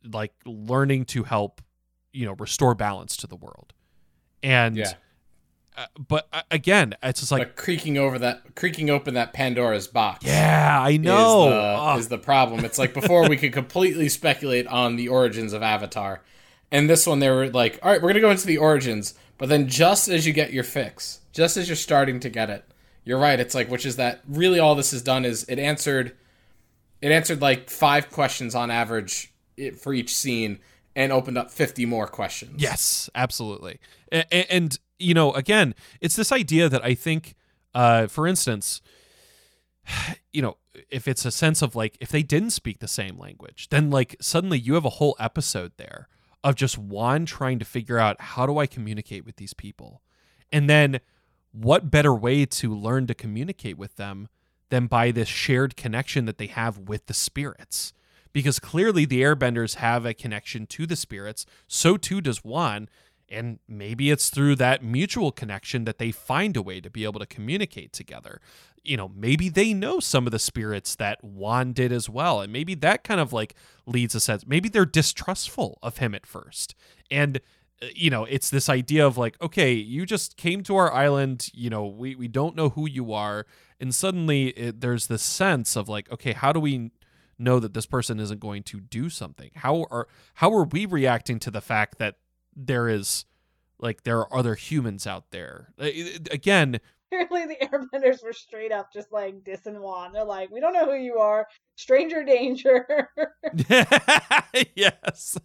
[0.05, 1.61] like learning to help
[2.13, 3.73] you know restore balance to the world
[4.43, 4.93] and yeah
[5.79, 9.87] uh, but uh, again, it's just like but creaking over that, creaking open that Pandora's
[9.87, 10.27] box.
[10.27, 11.45] Yeah, I know.
[11.47, 12.65] Is the, is the problem?
[12.65, 16.21] It's like before we could completely speculate on the origins of Avatar,
[16.73, 19.49] and this one they were like, "All right, we're gonna go into the origins," but
[19.49, 22.65] then just as you get your fix, just as you're starting to get it,
[23.05, 23.39] you're right.
[23.39, 26.17] It's like, which is that really all this has done is it answered,
[27.01, 29.33] it answered like five questions on average
[29.79, 30.59] for each scene,
[30.95, 32.61] and opened up 50 more questions.
[32.61, 33.79] Yes, absolutely.
[34.11, 37.35] And, and you know, again, it's this idea that I think,
[37.75, 38.81] uh, for instance,
[40.33, 40.57] you know,
[40.91, 44.17] if it's a sense of like, if they didn't speak the same language, then like
[44.21, 46.09] suddenly you have a whole episode there
[46.45, 50.03] of just Wan trying to figure out how do I communicate with these people?
[50.53, 51.01] And then
[51.53, 54.29] what better way to learn to communicate with them
[54.71, 57.93] than by this shared connection that they have with the spirits?
[58.39, 61.45] Because clearly the airbenders have a connection to the spirits.
[61.67, 62.89] So too does Wan.
[63.29, 67.19] And maybe it's through that mutual connection that they find a way to be able
[67.19, 68.41] to communicate together.
[68.85, 72.41] You know, maybe they know some of the spirits that Wan did as well.
[72.41, 74.47] And maybe that kind of like leads a sense.
[74.47, 76.77] Maybe they're distrustful of him at first.
[77.11, 77.41] And
[77.83, 81.51] uh, you know, it's this idea of like, okay, you just came to our island,
[81.53, 83.47] you know, we, we don't know who you are.
[83.81, 86.93] And suddenly it, there's this sense of like, okay, how do we
[87.39, 89.51] know that this person isn't going to do something?
[89.55, 92.17] How are how are we reacting to the fact that
[92.57, 93.25] there is
[93.79, 95.73] like there are other humans out there?
[95.79, 100.13] Again, Apparently, the airbenders were straight up just like dissing Wan.
[100.13, 103.09] They're like, "We don't know who you are, stranger danger."
[104.75, 105.39] yes.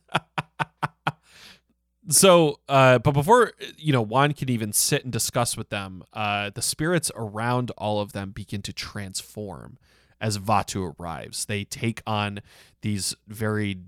[2.10, 6.04] so, uh, but before you know, Wan can even sit and discuss with them.
[6.12, 9.78] Uh, the spirits around all of them begin to transform
[10.24, 11.46] as Vaatu arrives.
[11.46, 12.40] They take on
[12.82, 13.80] these very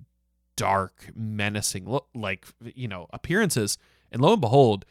[0.58, 3.78] dark, menacing, like you know, appearances,
[4.12, 4.86] and lo and behold,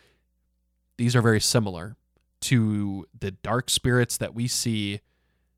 [0.97, 1.97] these are very similar
[2.41, 5.01] to the dark spirits that we see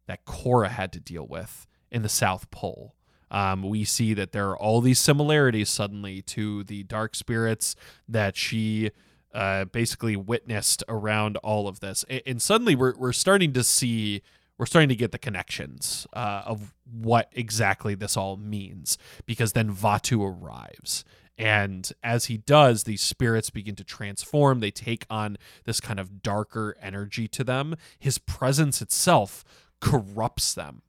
[0.07, 2.95] that Korra had to deal with in the South Pole.
[3.31, 7.75] Um, we see that there are all these similarities suddenly to the dark spirits
[8.09, 8.91] that she
[9.35, 14.23] uh, basically witnessed around all of this, and, and, suddenly we're we're starting to see
[14.59, 19.75] we're starting to get the connections uh, of what exactly this all means because then
[19.75, 21.05] Vaatu arrives
[21.39, 24.61] and as he does, these spirits begin to transform.
[24.61, 27.77] They take on this kind of darker energy to them.
[27.99, 29.45] His presence itself
[29.81, 30.83] corrupts them.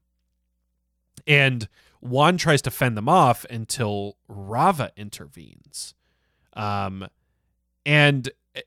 [1.26, 1.68] And
[2.00, 5.94] Wan tries to fend them off until Raava intervenes.
[6.54, 7.08] Um,
[7.86, 8.62] and eh,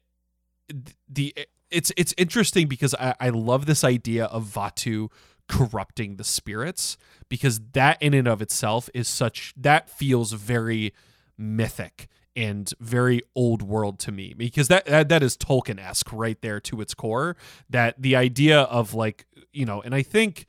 [1.09, 1.35] the
[1.71, 5.11] it's it's interesting because I, I love this idea of Vaatu
[5.49, 6.97] corrupting the spirits
[7.29, 10.95] because that in and of itself is such that feels very
[11.37, 16.61] mythic and very old world to me because that that, that is Tolkien-esque right there
[16.61, 17.37] to its core.
[17.69, 20.47] That the idea of like you know and I think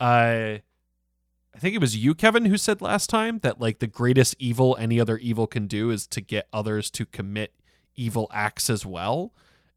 [0.00, 0.58] uh
[1.54, 4.76] I think it was you Kevin who said last time that like the greatest evil
[4.78, 7.54] any other evil can do is to get others to commit
[7.94, 9.32] evil acts as well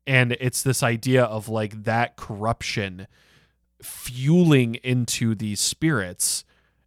[0.08, 3.08] and it's this idea of like that corruption
[3.82, 6.44] fueling into these spirits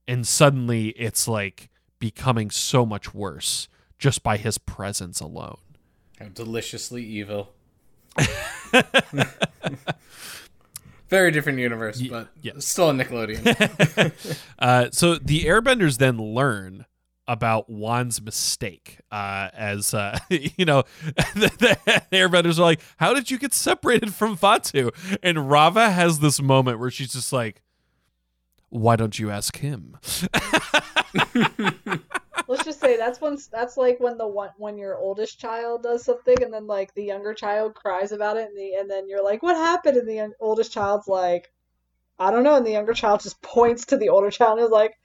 [0.07, 5.59] and suddenly it's like becoming so much worse just by his presence alone.
[6.19, 7.53] How deliciously evil.
[11.09, 12.53] Very different universe, but yeah.
[12.59, 14.37] still a Nickelodeon.
[14.59, 16.85] uh, so the Airbenders then learn
[17.29, 18.99] about Wan's mistake.
[19.13, 20.83] Uh, as uh, you know,
[21.35, 24.91] the, the, Airbenders are like, "How did you get separated from Vaatu?"
[25.23, 27.63] And Raava has this moment where she's just like,
[28.71, 29.99] "Why don't you ask him?"
[32.49, 36.05] let's just say that's when that's like when the one when your oldest child does
[36.05, 39.23] something and then like the younger child cries about it and the and then you're
[39.23, 41.51] like what happened and the oldest child's like
[42.19, 44.71] I don't know and the younger child just points to the older child and is
[44.71, 44.99] like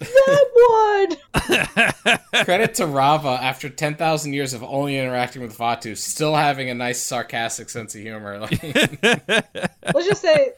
[0.00, 2.44] that one.
[2.44, 7.02] Credit to Raava after 10,000 years of only interacting with Vaatu, still having a nice
[7.02, 8.38] sarcastic sense of humor.
[9.02, 10.52] Let's just say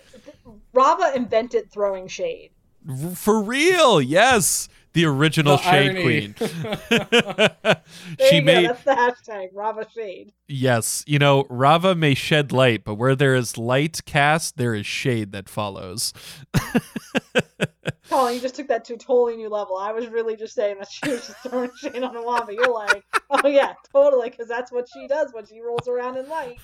[0.75, 2.51] Raava invented throwing shade.
[3.14, 6.03] For real, yes the original the Shade irony.
[6.03, 6.35] Queen.
[8.31, 10.33] she made that's the hashtag Raava Shade.
[10.48, 14.87] Yes, you know Raava may shed light, but where there is light cast, there is
[14.87, 16.12] shade that follows.
[18.09, 19.76] Collin, you just took that to a totally new level.
[19.76, 22.72] I was really just saying that she was just throwing shade on a wand, you're
[22.72, 26.59] like, oh yeah, totally, because that's what she does when she rolls around in light.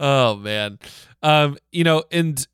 [0.00, 0.78] oh man,
[1.22, 2.46] um, you know, and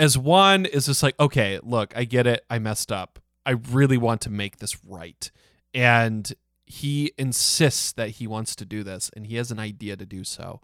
[0.00, 2.42] as Wan is just like, okay, look, I get it.
[2.48, 3.18] I messed up.
[3.44, 5.30] I really want to make this right.
[5.74, 6.32] And
[6.64, 10.24] he insists that he wants to do this and he has an idea to do
[10.24, 10.62] so.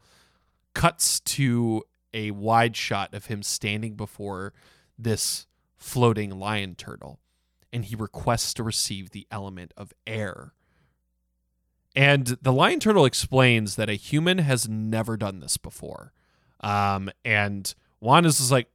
[0.73, 1.83] Cuts to
[2.15, 4.55] a wide shot of him standing before
[4.99, 7.21] this floating lion turtle
[7.71, 10.55] and he requests to receive the element of air.
[11.95, 16.15] And the lion turtle explains that a human has never done this before.
[16.61, 18.69] Um, and Wan is just like,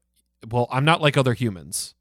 [0.49, 1.95] well, I'm not like other humans.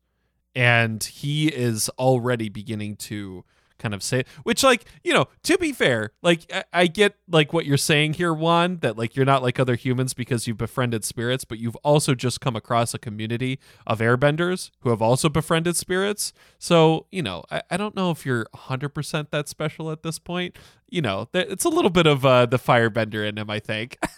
[0.54, 3.44] And he is already beginning to
[3.78, 7.54] kind of say which like you know to be fair like I, I, get like
[7.54, 11.02] what you're saying here Wan that like you're not like other humans because you've befriended
[11.02, 15.76] spirits but you've also just come across a community of airbenders who have also befriended
[15.76, 16.34] spirits.
[16.58, 20.58] So you know i, I don't know if you're 100% that special at this point.
[20.90, 23.96] You know it's a little bit of uh, the firebender in him i think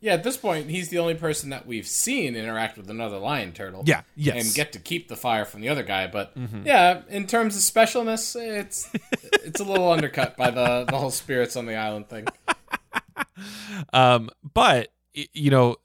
[0.00, 3.52] Yeah, at this point, he's the only person that we've seen interact with another lion
[3.52, 3.82] turtle.
[3.86, 6.06] Yeah, yes, and get to keep the fire from the other guy.
[6.06, 6.66] But mm-hmm.
[6.66, 8.88] yeah, in terms of specialness, it's
[9.22, 12.26] it's a little undercut by the the whole spirits on the island thing.
[13.92, 15.76] Um, but you know,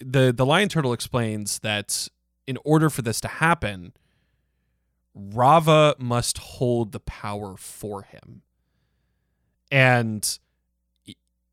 [0.00, 2.08] the the lion turtle explains that
[2.46, 3.92] in order for this to happen,
[5.16, 8.42] Raava must hold the power for him.
[9.70, 10.38] And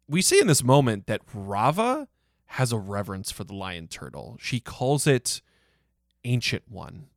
[0.08, 2.08] we see in this moment that Raava
[2.45, 4.38] has a reverence for the lion turtle.
[4.39, 5.41] She calls it
[6.24, 7.08] Ancient One.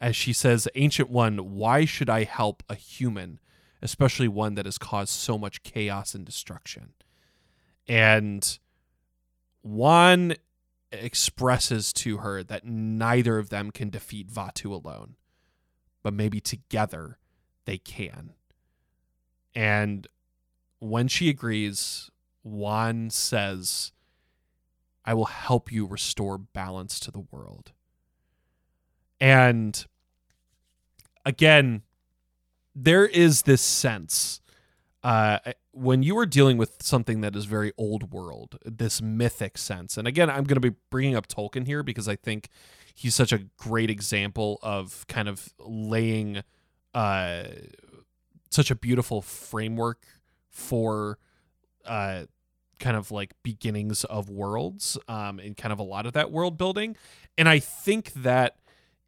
[0.00, 3.38] As she says, Ancient One, why should I help a human,
[3.82, 6.94] especially one that has caused so much chaos and destruction?
[7.86, 8.58] And
[9.62, 10.34] Wan
[10.92, 15.16] expresses to her that neither of them can defeat Vaatu alone,
[16.02, 17.18] but maybe together
[17.64, 18.32] they can.
[19.54, 20.06] And
[20.80, 22.10] when she agrees,
[22.42, 23.92] Wan says,
[25.04, 27.72] I will help you restore balance to the world.
[29.20, 29.86] And
[31.24, 31.82] again,
[32.74, 34.40] there is this sense
[35.02, 35.38] uh,
[35.72, 39.96] when you are dealing with something that is very old world, this mythic sense.
[39.96, 42.48] And again, I'm going to be bringing up Tolkien here because I think
[42.94, 46.42] he's such a great example of kind of laying
[46.94, 47.44] uh,
[48.50, 50.04] such a beautiful framework
[50.50, 51.18] for
[51.86, 52.24] uh,
[52.78, 56.58] kind of like beginnings of worlds um, and kind of a lot of that world
[56.58, 56.96] building.
[57.38, 58.56] And I think that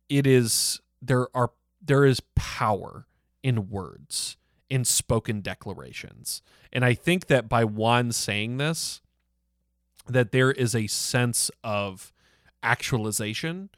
[0.09, 3.07] it is there are there is power
[3.43, 4.36] in words
[4.72, 6.40] in spoken declarations.
[6.72, 9.03] And I think that by Wan saying this,
[10.09, 12.11] that there is a sense of
[12.62, 13.68] actualization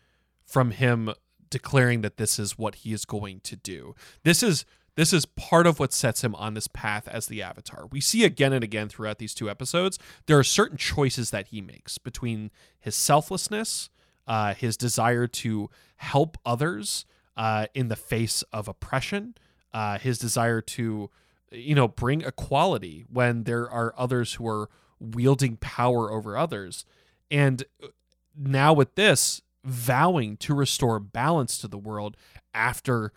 [0.45, 1.13] from him
[1.51, 3.95] declaring that this is what he is going to do.
[4.23, 4.65] This is
[4.97, 7.87] this is part of what sets him on this path as the avatar.
[7.91, 11.61] We see again and again throughout these two episodes, there are certain choices that he
[11.61, 13.91] makes between his selflessness,
[14.27, 19.35] uh, his desire to help others uh, in the face of oppression,
[19.73, 21.11] uh, his desire to,
[21.51, 24.71] you know, bring equality when there are others who are
[25.01, 26.85] wielding power over others.
[27.31, 27.89] And uh,
[28.37, 32.17] now with this, vowing to restore balance to the world
[32.53, 33.13] after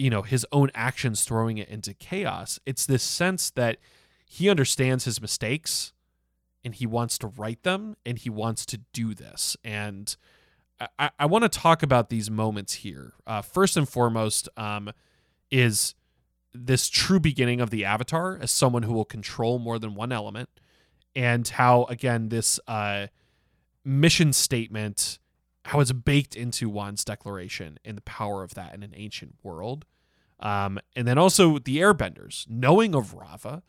[0.00, 3.76] you know his own actions throwing it into chaos it's this sense that
[4.32, 5.92] he understands his mistakes
[6.64, 9.56] and he wants to right them and he wants to do this.
[9.64, 10.14] And
[10.98, 13.14] i, I want to talk about these moments here.
[13.26, 14.92] Uh, first and foremost um,
[15.50, 15.96] is
[16.54, 20.48] this true beginning of the avatar as someone who will control more than one element
[21.14, 23.06] and how again this uh,
[23.84, 25.18] mission statement
[25.70, 29.84] how it's baked into Wan's declaration and the power of that in an ancient world.
[30.40, 33.62] Um, and then also the airbenders, knowing of Raava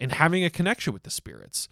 [0.00, 1.68] and having a connection with the spirits.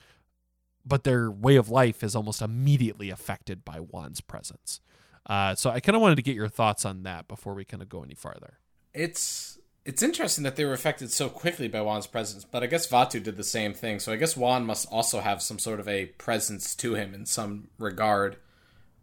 [0.86, 4.80] But their way of life is almost immediately affected by Wan's presence.
[5.26, 7.82] Uh, so I kind of wanted to get your thoughts on that before we kind
[7.82, 8.58] of go any farther.
[8.94, 12.86] It's it's interesting that they were affected so quickly by Wan's presence, but I guess
[12.86, 13.98] Vaatu did the same thing.
[13.98, 17.26] So I guess Wan must also have some sort of a presence to him in
[17.26, 18.36] some regard.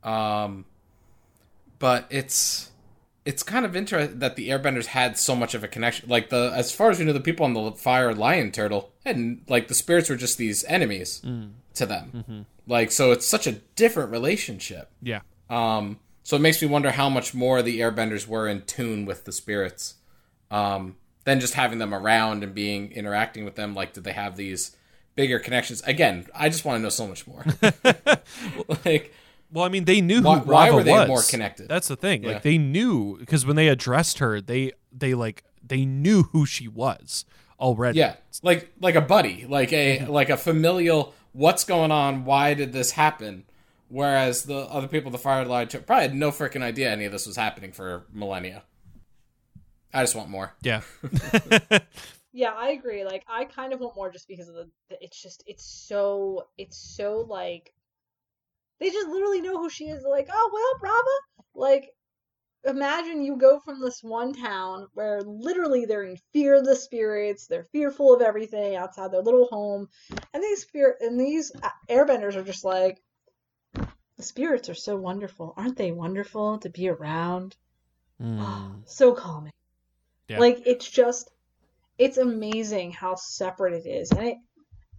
[0.03, 0.65] Um,
[1.79, 2.71] but it's
[3.25, 6.09] it's kind of interesting that the Airbenders had so much of a connection.
[6.09, 9.41] Like the as far as we know, the people on the fire lion turtle and
[9.47, 11.51] like the spirits were just these enemies mm.
[11.75, 12.11] to them.
[12.15, 12.41] Mm-hmm.
[12.67, 14.89] Like so, it's such a different relationship.
[15.01, 15.21] Yeah.
[15.49, 15.99] Um.
[16.23, 19.31] So it makes me wonder how much more the Airbenders were in tune with the
[19.31, 19.95] spirits,
[20.51, 23.73] um, than just having them around and being interacting with them.
[23.73, 24.75] Like, did they have these
[25.15, 25.81] bigger connections?
[25.83, 27.43] Again, I just want to know so much more.
[28.85, 29.13] like
[29.51, 31.07] well, I mean, they knew who why, Raava why were they was.
[31.07, 31.67] more connected?
[31.67, 32.23] That's the thing.
[32.23, 32.33] Yeah.
[32.33, 36.67] Like they knew because when they addressed her, they they like they knew who she
[36.67, 37.25] was
[37.59, 37.99] already.
[37.99, 41.13] Yeah, like like a buddy, like a like a familial.
[41.31, 42.25] What's going on?
[42.25, 43.45] Why did this happen?
[43.89, 47.35] Whereas the other people, the Firelight, probably had no freaking idea any of this was
[47.35, 48.63] happening for millennia.
[49.91, 50.53] I just want more.
[50.61, 50.81] Yeah.
[52.31, 53.03] yeah, I agree.
[53.03, 54.69] Like, I kind of want more just because of the.
[55.01, 57.73] It's just, it's so, it's so like
[58.79, 60.03] they just literally know who she is.
[60.03, 61.05] They're like, oh well, Brava.
[61.55, 61.89] Like,
[62.63, 67.47] imagine you go from this one town where literally they're in fear of the spirits,
[67.47, 69.89] they're fearful of everything outside their little home,
[70.33, 71.51] and these spirit and these
[71.89, 73.01] airbenders are just like,
[74.17, 75.91] the spirits are so wonderful, aren't they?
[75.91, 77.55] Wonderful to be around.
[78.21, 78.75] Mm.
[78.85, 79.53] So calming.
[80.27, 80.39] Yeah.
[80.39, 81.31] Like it's just,
[81.97, 84.37] it's amazing how separate it is, and it,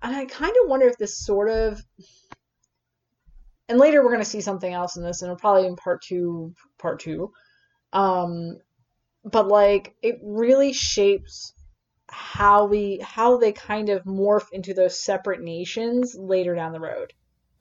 [0.03, 1.83] and I kind of wonder if this sort of
[3.71, 6.53] and later we're going to see something else in this and probably in part two
[6.79, 7.33] part two
[7.93, 8.59] um
[9.25, 11.55] but like it really shapes
[12.09, 17.13] how we how they kind of morph into those separate nations later down the road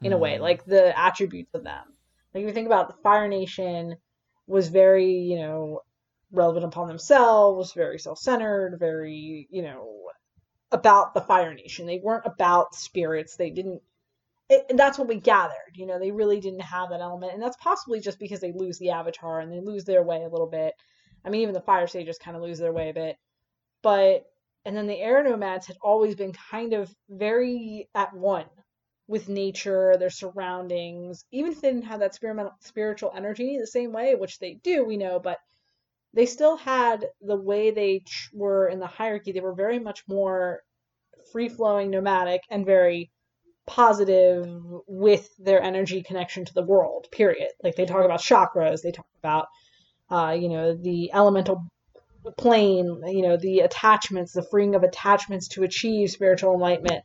[0.01, 0.16] in mm.
[0.16, 0.41] a way hmm.
[0.41, 1.86] like the attributes of them
[2.34, 3.95] like if you think about the fire nation
[4.47, 5.82] was very you know
[6.32, 10.10] relevant upon themselves very self-centered very you know
[10.72, 13.82] about the fire nation they weren't about spirits they didn't
[14.50, 15.74] it, that's what we gathered.
[15.76, 18.80] You know, they really didn't have that element, and that's possibly just because they lose
[18.80, 20.74] the avatar and they lose their way a little bit.
[21.24, 23.18] I mean, even the fire sages kind of lose their way a bit.
[23.82, 24.26] But,
[24.66, 28.45] and then the air nomads had always been kind of very at one
[29.08, 33.91] with nature, their surroundings, even if they didn't have that spiritual spiritual energy the same
[33.91, 35.39] way, which they do, we know, but
[36.14, 39.32] they still had the way they were in the hierarchy.
[39.32, 40.62] They were very much more
[41.32, 43.12] free flowing, nomadic, and very
[43.70, 44.47] positive
[44.88, 47.07] with their energy connection to the world.
[47.11, 47.49] Period.
[47.63, 49.47] Like they talk about chakras, they talk about,
[50.09, 51.67] uh, you know, the elemental
[52.38, 57.03] plane, you know, the attachments, the freeing of attachments to achieve spiritual enlightenment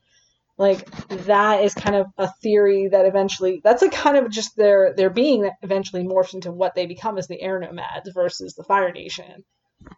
[0.56, 4.94] like that is kind of a theory that eventually that's a kind of just their
[4.94, 8.62] their being that eventually morphs into what they become as the air nomads versus the
[8.62, 9.44] fire nation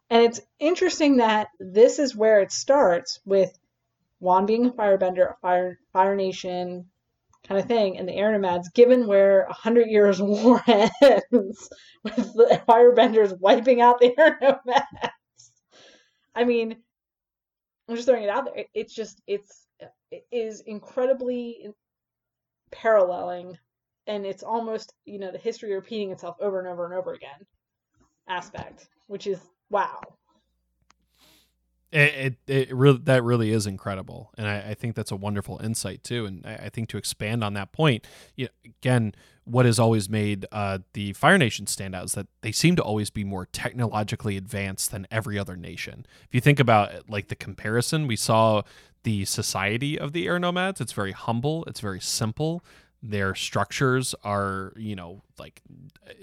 [0.09, 3.51] and it's interesting that this is where it starts with
[4.21, 6.87] Wan being a firebender, a fire fire nation
[7.47, 11.69] kind of thing, and the air nomads, given where a hundred years war ends
[12.03, 15.53] with the firebenders wiping out the air nomads.
[16.35, 16.77] I mean,
[17.89, 18.65] I'm just throwing it out there.
[18.75, 19.67] It's just it's
[20.11, 21.69] it is incredibly
[22.71, 23.57] paralleling
[24.07, 27.47] and it's almost you know the history repeating itself over and over and over again
[28.29, 29.39] aspect which is
[29.71, 30.01] wow
[31.93, 35.61] it, it, it really that really is incredible and I, I, think that's a wonderful
[35.63, 39.15] insight too and I, I, think to expand on that point you know, again
[39.45, 42.83] what has always made uh, the fire nation stand out is that they seem to
[42.83, 47.37] always be more technologically advanced than every other nation if you think about like the
[47.37, 48.63] comparison we saw
[49.07, 50.81] the society of the air nomads.
[50.81, 52.65] It's very humble, it's very simple.
[53.09, 55.63] Their structures are, you know, like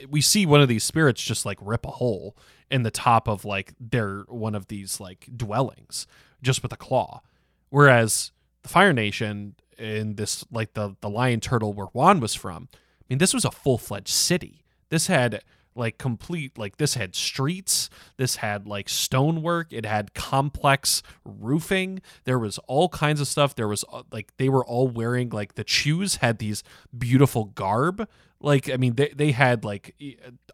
[0.09, 2.35] we see one of these spirits just like rip a hole
[2.69, 6.07] in the top of like their one of these like dwellings
[6.41, 7.21] just with a claw.
[7.69, 8.31] Whereas
[8.63, 13.05] the Fire Nation in this like the the lion turtle where Wan was from, I
[13.09, 14.65] mean, this was a full fledged city.
[14.89, 15.41] This had
[15.75, 22.39] like complete like this had streets this had like stonework it had complex roofing there
[22.39, 25.63] was all kinds of stuff there was uh, like they were all wearing like the
[25.63, 26.63] Chus had these
[26.95, 28.07] beautiful garb
[28.39, 29.95] like i mean they, they had like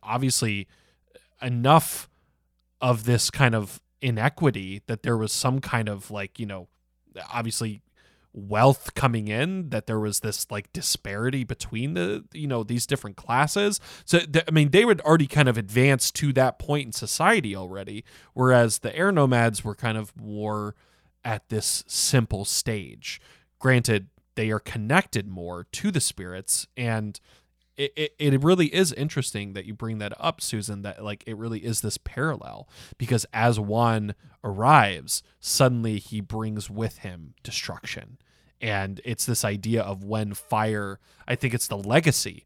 [0.03, 0.67] obviously
[1.41, 2.09] enough
[2.81, 6.67] of this kind of inequity that there was some kind of like you know
[7.33, 7.81] obviously
[8.33, 13.17] wealth coming in that there was this like disparity between the you know these different
[13.17, 13.79] classes.
[14.05, 17.55] So th- i mean they would already kind of advance to that point in society
[17.55, 18.03] already
[18.33, 20.75] whereas the air nomads were kind of more
[21.25, 23.19] at this simple stage.
[23.57, 27.19] Granted they are connected more to the spirits and
[27.79, 31.37] it, it, it really is interesting that you bring that up susan that like it
[31.37, 32.67] really is this parallel
[32.97, 34.13] because as Wan
[34.43, 38.17] arrives suddenly he brings with him destruction.
[38.61, 42.45] And it's this idea of when fire i think it's the legacy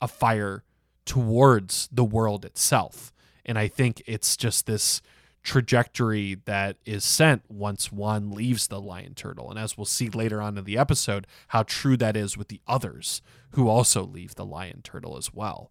[0.00, 0.64] of fire
[1.04, 3.12] towards the world itself.
[3.44, 5.02] And i think it's just this
[5.46, 9.48] trajectory that is sent once Wan leaves the lion turtle.
[9.48, 12.60] And as we'll see later on in the episode how true that is with the
[12.66, 15.70] others who also leave the lion turtle as well.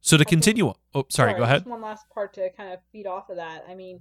[0.00, 3.08] So to continue oh sorry, sorry go ahead one last part to kind of feed
[3.08, 3.64] off of that.
[3.68, 4.00] I mean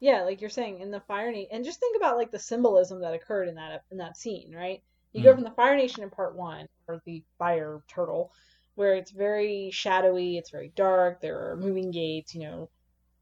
[0.00, 3.00] yeah, like you're saying in the Fire Nation, and just think about like the symbolism
[3.00, 4.82] that occurred in that in that scene, right?
[5.12, 5.24] You mm.
[5.24, 8.32] go from the Fire Nation in part one, or the Fire Turtle,
[8.74, 12.68] where it's very shadowy, it's very dark, there are moving gates, you know,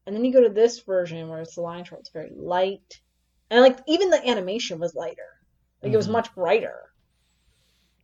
[0.09, 2.99] and then you go to this version where it's the Lion Turtle, it's very light,
[3.51, 5.21] and like even the animation was lighter,
[5.83, 5.93] like mm-hmm.
[5.93, 6.13] it was mm-hmm.
[6.13, 6.79] much brighter.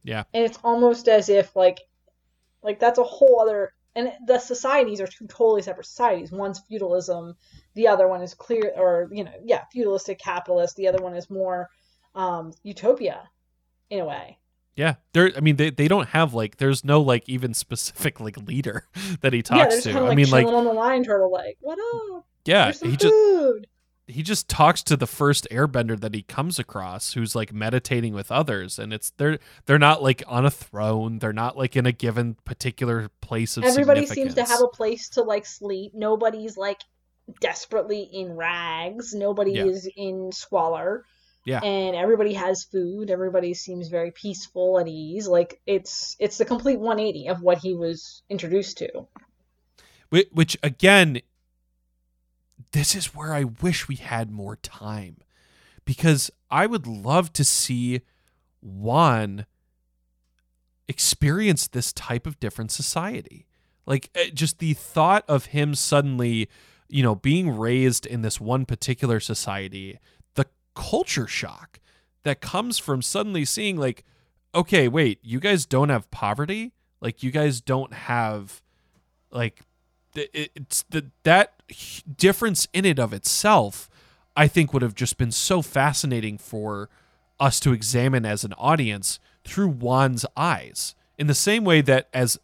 [0.03, 1.81] Yeah, and it's almost as if like,
[2.61, 6.31] like that's a whole other and the societies are two totally separate societies.
[6.31, 7.35] One's feudalism,
[7.73, 10.75] the other one is clear, or you know, yeah, feudalistic capitalist.
[10.75, 11.69] The other one is more
[12.13, 13.27] um, utopia,
[13.89, 14.37] in a way.
[14.75, 15.31] Yeah, there.
[15.35, 18.87] I mean, they, they don't have like there's no like even specific like leader
[19.21, 19.93] that he talks yeah, to.
[19.93, 22.25] Kind of, I mean, like on the lion turtle, like what up?
[22.45, 22.99] Yeah, he food.
[22.99, 23.13] just
[24.07, 28.31] he just talks to the first airbender that he comes across who's like meditating with
[28.31, 31.91] others and it's they're they're not like on a throne they're not like in a
[31.91, 36.81] given particular place of everybody seems to have a place to like sleep nobody's like
[37.41, 39.65] desperately in rags nobody yeah.
[39.65, 41.03] is in squalor
[41.45, 41.59] yeah.
[41.59, 43.11] And everybody has food.
[43.11, 45.27] Everybody seems very peaceful at ease.
[45.27, 49.07] Like it's it's the complete 180 of what he was introduced to.
[50.09, 51.21] Which which again
[52.71, 55.17] this is where I wish we had more time.
[55.85, 58.01] Because I would love to see
[58.61, 59.45] Wan
[60.87, 63.45] experience this type of different society.
[63.85, 66.49] Like eh, just the thought of him suddenly,
[66.89, 69.99] you know, being raised in this one particular society,
[70.75, 71.79] culture shock
[72.23, 74.03] that comes from suddenly seeing like
[74.53, 76.71] okay, wait, you guys don't have poverty?
[77.01, 78.61] Like you guys don't have
[79.31, 79.61] like
[80.15, 81.61] it's the that
[82.15, 83.89] difference in it of itself
[84.35, 86.89] I think would have just been so fascinating for
[87.39, 90.95] us to examine as an audience through Wan's eyes.
[91.17, 92.39] In the same way that as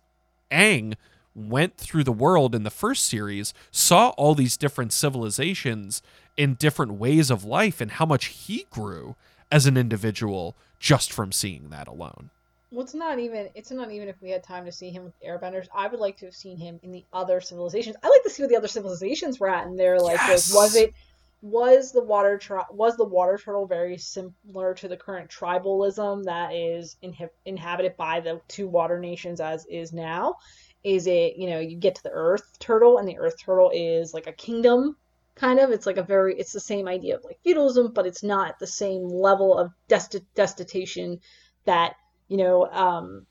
[0.52, 0.96] Aang
[1.34, 6.02] went through the world in the first series, saw all these different civilizations
[6.42, 9.16] in different ways of life and how much he grew
[9.52, 12.32] as an individual just from seeing that alone.
[12.72, 13.50] Well, it's not even.
[13.54, 15.68] It's not even if we had time to see him with the Airbenders.
[15.72, 17.96] I would like to have seen him in the other civilizations.
[18.02, 20.52] I like to see what the other civilizations were at, and they're like, Yes!
[20.52, 20.96] was it
[21.44, 26.56] was the water tri- was the water turtle very similar to the current tribalism that
[26.56, 30.38] is inhi- inhabited by the two water nations as is now?
[30.84, 34.16] Is it you know you get to the Earth turtle, and the Earth turtle is
[34.16, 34.96] like a kingdom
[35.42, 35.72] kind of.
[35.72, 38.68] It's like a very it's the same idea of like feudalism, but it's not the
[38.68, 41.20] same level of desti- destitution
[41.66, 41.96] that
[42.30, 43.26] you know um,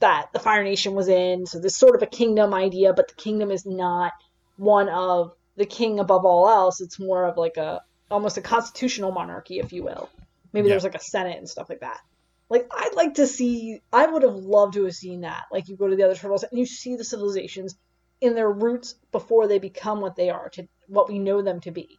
[0.00, 1.46] that the Fire Nation was in.
[1.46, 4.12] So this sort of a kingdom idea, but the kingdom is not
[4.56, 6.80] one of the king above all else.
[6.80, 10.08] It's more of like a almost a constitutional monarchy, if you will.
[10.52, 10.72] Maybe Yeah.
[10.74, 12.00] there's like a senate and stuff like that.
[12.48, 13.80] Like I'd like to see.
[13.92, 15.44] I would have loved to have seen that.
[15.52, 17.76] Like you go to the other turtles and you see the civilizations
[18.20, 21.70] in their roots before they become what they are to what we know them to
[21.70, 21.98] be.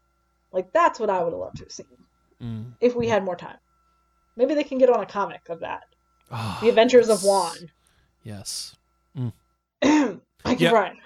[0.52, 1.88] Like that's what I would have loved to have seen
[2.42, 2.74] Mm.
[2.82, 3.58] if we had more time.
[4.36, 5.84] Maybe they can get on a comic of that.
[6.32, 7.24] Ah, The Adventures of.
[7.24, 7.56] Wan.
[8.24, 8.76] Yes.
[9.84, 10.98] I can run.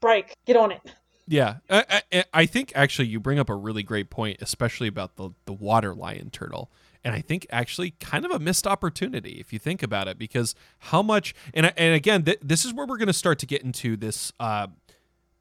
[0.00, 0.34] Break.
[0.44, 0.80] Get on it.
[1.26, 5.16] Yeah, I, I, I think actually you bring up a really great point, especially about
[5.16, 6.70] the the water lion turtle,
[7.04, 10.54] and I think actually kind of a missed opportunity if you think about it, because
[10.78, 13.62] how much and and again th- this is where we're going to start to get
[13.62, 14.68] into this uh,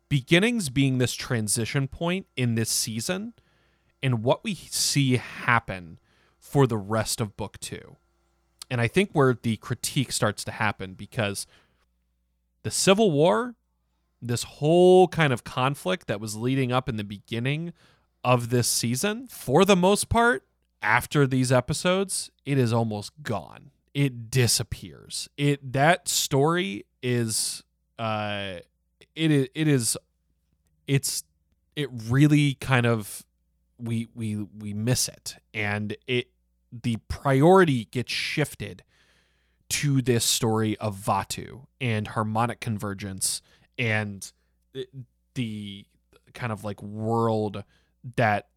[0.10, 3.34] beginnings being this transition point in this season,
[4.01, 5.99] and what we see happen
[6.39, 7.97] for the rest of book two,
[8.70, 11.45] and I think where the critique starts to happen because
[12.64, 13.55] the Civil War
[14.22, 17.74] this whole kind of conflict that was leading up in the beginning
[18.24, 20.43] of this season, for the most part,
[20.82, 23.71] after these episodes, it is almost gone.
[23.93, 25.28] It disappears.
[25.38, 27.63] It that story is
[27.99, 28.57] uh
[29.15, 29.97] it is it is
[30.88, 31.23] it's
[31.75, 33.23] it really kind of
[33.80, 36.28] we we we miss it and it
[36.71, 38.84] the priority gets shifted
[39.69, 43.41] to this story of Vaatu and harmonic convergence
[43.78, 44.32] and
[44.73, 44.88] the-
[45.36, 45.86] the
[46.34, 47.63] kind of like world
[48.15, 48.47] that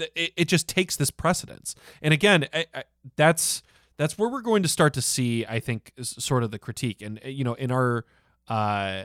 [0.00, 1.74] it, it just takes this precedence.
[2.02, 2.84] And again, I, I,
[3.16, 3.62] that's
[3.96, 7.02] that's where we're going to start to see, I think, sort of the critique.
[7.02, 8.04] And uh, you know, in our
[8.48, 9.04] uh,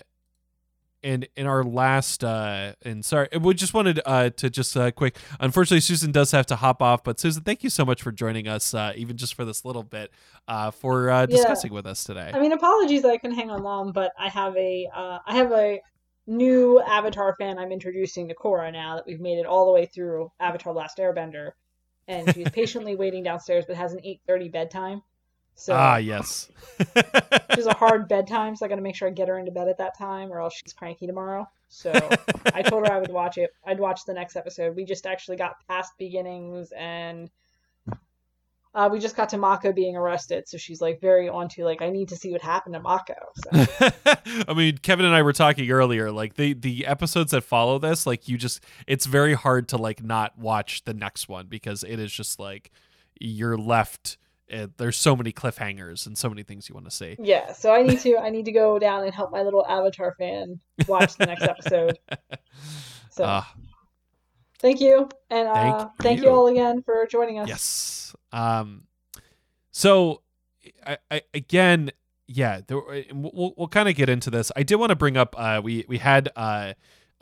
[1.03, 5.17] and in our last uh and sorry we just wanted uh to just uh quick
[5.39, 8.47] unfortunately susan does have to hop off but susan thank you so much for joining
[8.47, 10.11] us uh even just for this little bit
[10.47, 11.27] uh for uh Yeah.
[11.27, 14.29] discussing with us today I mean, apologies that I couldn't hang on long, but I
[14.29, 15.81] have a uh, I have a
[16.27, 19.85] new Avatar fan I'm introducing to Korra now that we've made it all the way
[19.85, 21.51] through Avatar: Last Airbender,
[22.07, 25.01] and she's patiently waiting downstairs, but has an 8:30 bedtime.
[25.55, 26.49] So ah yes
[27.55, 29.67] she's a hard bedtime, so I got to make sure I get her into bed
[29.67, 31.47] at that time, or else she's cranky tomorrow.
[31.67, 31.91] So
[32.53, 33.51] I told her I would watch it.
[33.65, 34.75] I'd watch the next episode.
[34.75, 37.29] We just actually got past beginnings, and
[38.75, 40.47] uh, we just got to Mako being arrested.
[40.47, 43.13] So she's like very onto like I need to see what happened to Mako.
[43.35, 43.65] So.
[44.47, 46.11] I mean, Kevin and I were talking earlier.
[46.11, 50.03] Like the the episodes that follow this, like you just, it's very hard to like
[50.03, 52.71] not watch the next one because it is just like
[53.19, 54.17] you're left.
[54.51, 57.15] Uh, there's so many cliffhangers and so many things you want to see.
[57.19, 60.13] Yeah, so I need to I need to go down and help my little Avatar
[60.17, 61.97] fan watch the next episode.
[63.11, 63.53] So Ah,
[64.59, 66.25] thank you, and uh, Thank thank, you.
[66.25, 66.29] you.
[66.31, 67.47] all again for joining us.
[67.47, 68.15] yes.
[68.33, 68.83] Um.
[69.71, 70.21] So,
[70.85, 71.91] I, I again,
[72.27, 72.61] yeah.
[72.67, 72.81] There,
[73.13, 74.51] we'll we'll kind of get into this.
[74.55, 75.35] I did want to bring up.
[75.37, 76.73] Uh, we we had uh.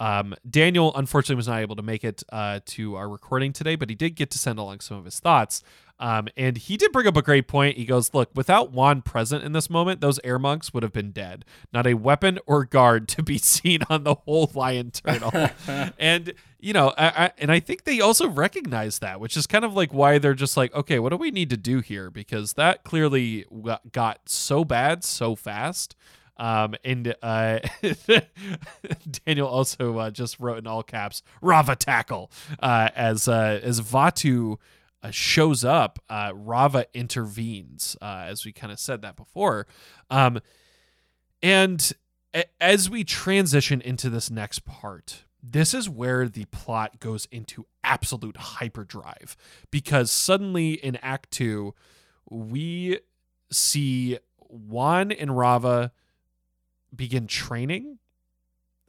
[0.02, 3.88] Um, Daniel unfortunately was not able to make it uh, to our recording today, but
[3.88, 5.62] he did get to send along some of his thoughts.
[6.00, 7.78] Um, and he did bring up a great point.
[7.78, 11.12] He goes, Look, without Wan present in this moment, those air monks would have been
[11.12, 11.46] dead.
[11.72, 15.52] Not a weapon or guard to be seen on the whole lion turtle.
[16.00, 19.64] and, you know, I, I, and I think they also recognize that, which is kind
[19.64, 22.10] of like why they're just like, okay, what do we need to do here?
[22.10, 25.96] Because that clearly got- got so bad so fast.
[26.42, 27.60] Um, and uh,
[29.26, 34.58] Daniel also uh, just wrote in all caps Raava tackle uh, as uh, as Vaatu
[35.04, 36.00] uh, shows up.
[36.10, 39.68] Uh, Raava intervenes, as we kind of said that before.
[40.10, 40.40] Um,
[41.44, 41.94] and
[42.34, 47.68] a- as we transition into this next part, this is where the plot goes into
[47.84, 49.38] absolute hyperdrive
[49.70, 51.76] because suddenly in Act Two,
[52.30, 53.00] we
[53.52, 54.18] see
[54.50, 55.92] Wan and Raava
[56.96, 58.00] begin training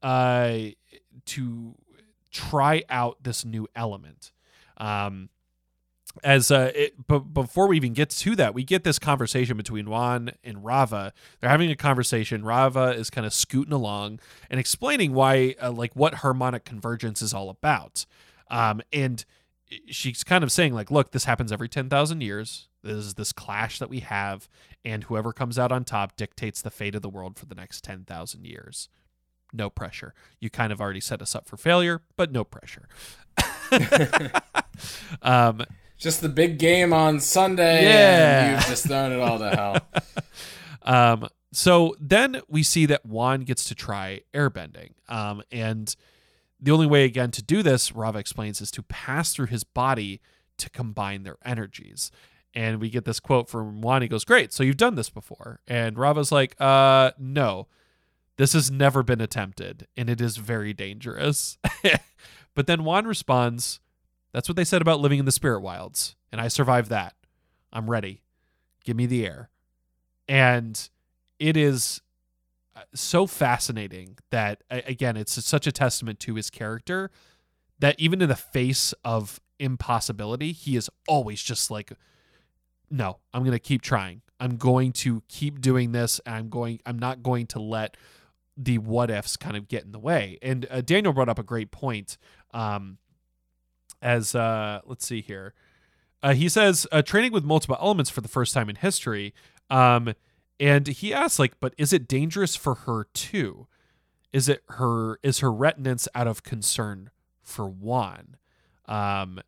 [0.03, 0.59] uh,
[1.27, 1.75] to
[2.31, 4.33] try out this new element.
[4.79, 5.29] Um,
[6.23, 9.89] as uh, it, but before we even get to that, we get this conversation between
[9.89, 11.13] Wan and Raava.
[11.41, 12.43] They're having a conversation.
[12.43, 17.33] Raava is kind of scooting along and explaining why, uh, like, what harmonic convergence is
[17.33, 18.05] all about.
[18.51, 19.25] Um, and
[19.87, 22.69] she's kind of saying, like, look, this happens every ten thousand years.
[22.83, 24.49] This is this clash that we have,
[24.85, 27.85] and whoever comes out on top dictates the fate of the world for the next
[27.85, 28.89] ten thousand years.
[29.53, 30.15] No pressure.
[30.41, 32.89] You kind of already set us up for failure, but no pressure.
[35.23, 35.63] um,
[35.99, 37.85] just the big game on Sunday.
[37.85, 38.45] Yeah.
[38.45, 39.77] And you've just thrown it all to hell.
[40.85, 44.95] Um, so then we see that Wan gets to try airbending.
[45.09, 45.95] Um, and
[46.61, 50.21] the only way, again, to do this, Raava explains, is to pass through his body
[50.59, 52.11] to combine their energies.
[52.55, 54.03] And we get this quote from Wan.
[54.03, 55.61] He goes, Great, so you've done this before.
[55.67, 57.69] And Raava's like, Uh, no,
[58.37, 61.59] this has never been attempted, and it is very dangerous.
[62.55, 63.81] but then Wan responds,
[64.33, 67.15] That's what they said about living in the spirit wilds, and I survived that.
[67.73, 68.23] I'm ready.
[68.85, 69.51] Give me the air.
[70.29, 70.89] And
[71.39, 72.03] it is
[72.77, 77.11] uh, so fascinating that, again, it's such a testament to his character
[77.79, 81.93] that even in the face of impossibility, he is always just like,
[82.93, 84.23] no, I'm going to keep trying.
[84.39, 86.21] I'm going to keep doing this.
[86.27, 87.97] I'm going, I'm not going to let
[88.57, 90.39] the what ifs kind of get in the way.
[90.43, 92.19] And uh, Daniel brought up a great point.
[92.53, 92.99] Um,
[94.03, 95.55] as uh, let's see here,
[96.23, 99.33] uh, he says training with multiple elements for the first time in history.
[99.71, 100.13] Um,
[100.61, 103.69] and he asks, like, but is it dangerous for her too?
[104.33, 105.19] Is it her?
[105.23, 107.11] Is her retinence out of concern
[107.43, 108.37] for Wan?
[108.87, 109.41] Um,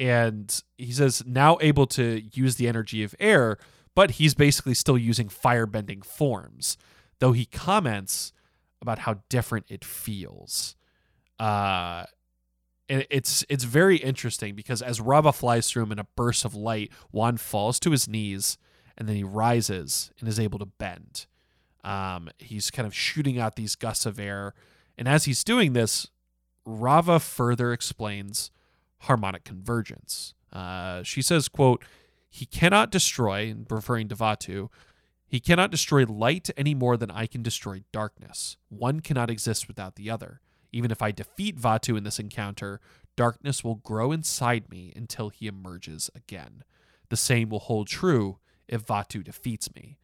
[0.00, 3.58] and he says now able to use the energy of air,
[3.94, 6.78] but he's basically still using firebending forms.
[7.18, 8.32] Though he comments
[8.80, 10.74] about how different it feels.
[11.38, 12.04] Uh,
[12.88, 16.54] and it's it's very interesting because as Raava flies through him in a burst of
[16.54, 18.56] light, Wan falls to his knees
[18.96, 21.26] and then he rises and is able to bend.
[21.84, 24.54] Um, he's kind of shooting out these gusts of air,
[24.96, 26.08] and as he's doing this,
[26.66, 28.50] Raava further explains
[29.00, 30.34] harmonic convergence.
[30.52, 31.84] Uh, she says, "quote
[32.28, 34.68] He cannot destroy," referring to Vaatu,
[35.30, 38.56] he cannot destroy light any more than I can destroy darkness.
[38.68, 40.40] One cannot exist without the other.
[40.72, 42.80] Even if I defeat Vaatu in this encounter,
[43.14, 46.64] darkness will grow inside me until he emerges again.
[47.10, 49.98] The same will hold true if Vaatu defeats me.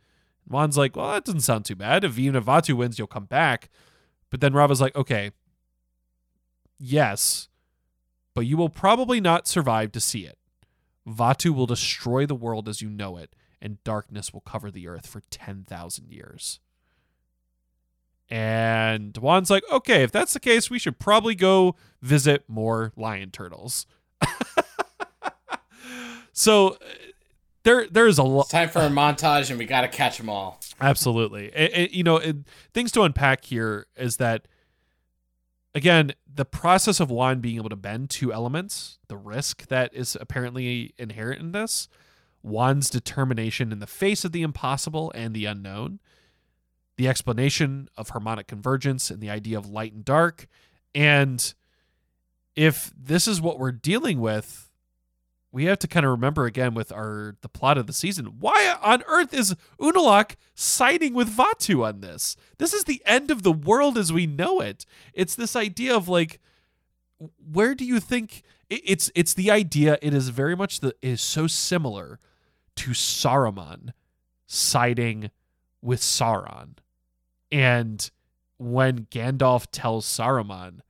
[0.44, 2.05] And Wan's like, well, that doesn't sound too bad.
[2.05, 3.68] If even if Vaatu wins, you'll come back.
[4.30, 5.32] But then Raava's like, okay,
[6.78, 7.49] yes,
[8.37, 10.37] but you will probably not survive to see it.
[11.09, 15.07] Vaatu will destroy the world as you know it, and darkness will cover the earth
[15.07, 16.61] for 10,000 years.
[18.28, 23.30] And Wan's like, okay, if that's the case, we should probably go visit more lion
[23.30, 23.87] turtles.
[26.32, 26.76] so uh,
[27.62, 28.51] there, there's a lot.
[28.51, 30.61] Time for a montage, and we got to catch them all.
[30.80, 31.47] Absolutely.
[31.55, 32.37] It- it- you know, it,
[32.74, 34.47] things to unpack here is that,
[35.77, 40.16] again, the process of Wan being able to bend two elements, the risk that is
[40.18, 41.87] apparently inherent in this,
[42.43, 46.01] Wan's determination in the face of the impossible and the unknown,
[46.97, 50.47] the explanation of harmonic convergence and the idea of light and dark.
[50.95, 51.53] And
[52.55, 54.66] if this is what we're dealing with,
[55.57, 58.26] we have to kind of remember again with our the plot of the season.
[58.40, 62.36] Why on earth is Unalaq siding with Vaatu on this?
[62.59, 64.84] This is the end of the world as we know it.
[65.14, 66.40] It's this idea of like,
[67.18, 69.11] where do you think it's?
[69.14, 69.96] It's the idea.
[70.02, 72.20] It is very much the is so similar
[72.74, 73.94] to Saruman
[74.46, 75.30] siding
[75.80, 76.76] with Sauron,
[77.50, 78.11] and
[78.59, 80.80] when Gandalf tells Saruman,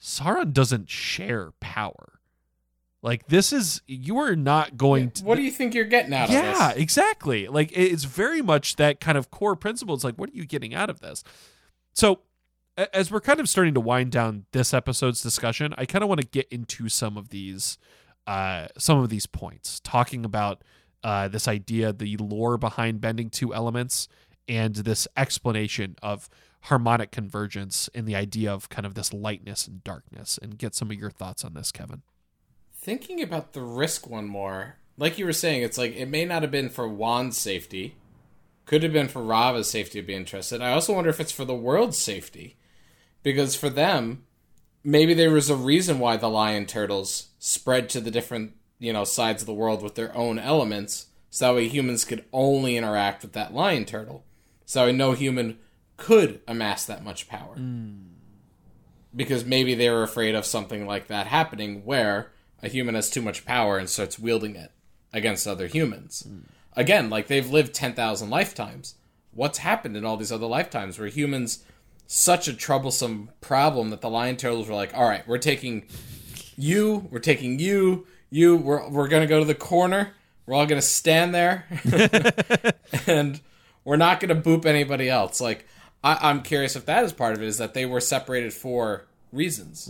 [0.00, 2.15] Sauron doesn't share power.
[3.02, 6.28] Like this is you are not going to What do you think you're getting out
[6.28, 6.58] yeah, of this?
[6.58, 7.46] Yeah, exactly.
[7.46, 9.94] Like it's very much that kind of core principle.
[9.94, 11.22] It's like, what are you getting out of this?
[11.92, 12.20] So,
[12.92, 16.20] as we're kind of starting to wind down this episode's discussion, I kind of want
[16.20, 17.78] to get into some of these,
[18.26, 20.62] uh, some of these points, talking about
[21.02, 24.08] uh, this idea, the lore behind bending two elements,
[24.46, 26.28] and this explanation of
[26.62, 30.90] harmonic convergence and the idea of kind of this lightness and darkness, and get some
[30.90, 32.02] of your thoughts on this, Kevin.
[32.86, 36.42] Thinking about the risk one more, like you were saying, it's like it may not
[36.42, 37.96] have been for Wan's safety,
[38.64, 40.62] could have been for Raava's safety to be interested.
[40.62, 42.54] I also wonder if it's for the world's safety,
[43.24, 44.22] because for them,
[44.84, 49.02] maybe there was a reason why the lion turtles spread to the different you know
[49.02, 53.22] sides of the world with their own elements, so that way humans could only interact
[53.22, 54.24] with that lion turtle.
[54.64, 55.58] So that way no human
[55.96, 57.56] could amass that much power.
[57.56, 57.94] Hmm.
[59.12, 62.30] because maybe they were afraid of something like that happening where
[62.62, 64.72] a human has too much power and starts wielding it
[65.12, 66.26] against other humans.
[66.74, 68.94] Again, like they've lived 10,000 lifetimes.
[69.32, 71.64] What's happened in all these other lifetimes where humans
[72.06, 75.86] such a troublesome problem that the lion turtles were like, "All right, we're taking
[76.56, 80.12] you, we're taking you, you, we're we're going to go to the corner.
[80.46, 81.66] We're all going to stand there
[83.06, 83.40] and
[83.84, 85.66] we're not going to boop anybody else." Like
[86.04, 89.06] I, I'm curious if that is part of it is that they were separated for
[89.32, 89.88] reasons.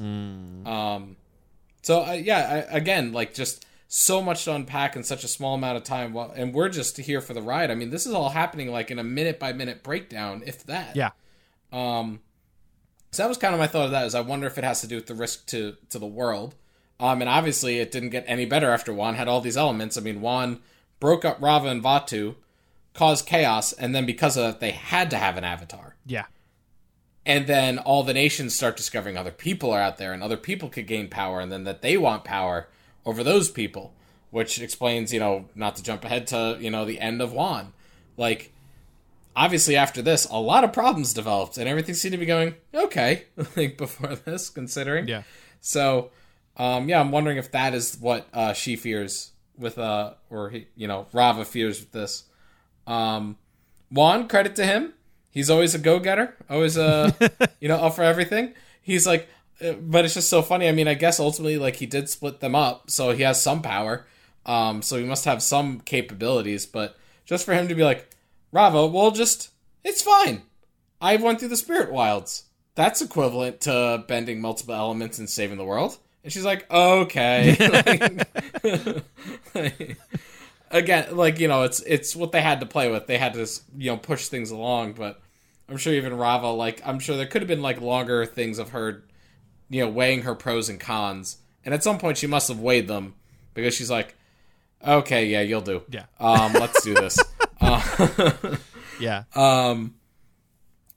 [0.67, 1.17] Um,
[1.87, 5.55] so uh, yeah, I, again, like just so much to unpack in such a small
[5.55, 7.70] amount of time, Well, and we're just here for the ride.
[7.70, 10.97] I mean, this is all happening like in a minute by minute breakdown, if that.
[10.97, 11.11] Yeah.
[11.70, 12.18] Um,
[13.12, 14.05] so that was kind of my thought of that.
[14.05, 16.57] Is I wonder if it has to do with the risk to to the world.
[16.99, 19.97] Um, and obviously it didn't get any better after Wan had all these elements.
[19.97, 20.59] I mean, Wan
[20.99, 22.34] broke up Raava and Vaatu,
[22.95, 25.95] caused chaos, and then because of that, they had to have an avatar.
[26.05, 26.24] Yeah.
[27.27, 30.68] And then all the nations start discovering other people are out there, and other people
[30.68, 32.68] could gain power, and then that they want power
[33.05, 33.93] over those people,
[34.31, 37.72] which explains, you know, not to jump ahead to you know the end of Wan,
[38.16, 38.53] like
[39.37, 43.24] obviously after this, a lot of problems developed, and everything seemed to be going okay.
[43.57, 45.07] like before this, considering.
[45.07, 45.22] Yeah.
[45.61, 46.11] So,
[46.57, 50.66] um, yeah, I'm wondering if that is what uh, she fears with, uh, or he,
[50.74, 52.24] you know, Raava fears with this.
[52.87, 53.37] Um,
[53.91, 54.95] Wan, credit to him.
[55.37, 57.11] He's always a go-getter, always uh,
[57.61, 58.55] you know, up for everything.
[58.80, 59.28] He's like,
[59.61, 60.66] uh, but it's just so funny.
[60.66, 63.61] I mean, I guess ultimately, like, he did split them up, so he has some
[63.61, 64.07] power.
[64.47, 66.64] Um, so he must have some capabilities.
[66.64, 68.09] But just for him to be like,
[68.51, 69.51] Raava, well, just
[69.84, 70.41] it's fine.
[71.03, 72.45] I've went through the spirit wilds.
[72.74, 75.99] That's equivalent to bending multiple elements and saving the world.
[76.24, 78.22] And she's like, okay.
[79.55, 79.99] Like-
[80.70, 83.07] again, like you know, it's it's what they had to play with.
[83.07, 84.95] They had to you know push things along.
[84.95, 85.20] But
[85.69, 88.71] I'm sure even Raava, like I'm sure there could have been like longer things of
[88.71, 89.05] her,
[89.69, 91.39] you know, weighing her pros and cons.
[91.64, 93.14] And at some point, she must have weighed them
[93.55, 94.14] because she's like,
[94.87, 95.83] okay, yeah, you'll do.
[95.91, 96.05] Yeah.
[96.21, 97.19] Um, let's do this.
[97.61, 98.57] uh,
[99.01, 99.25] Yeah.
[99.35, 99.95] um,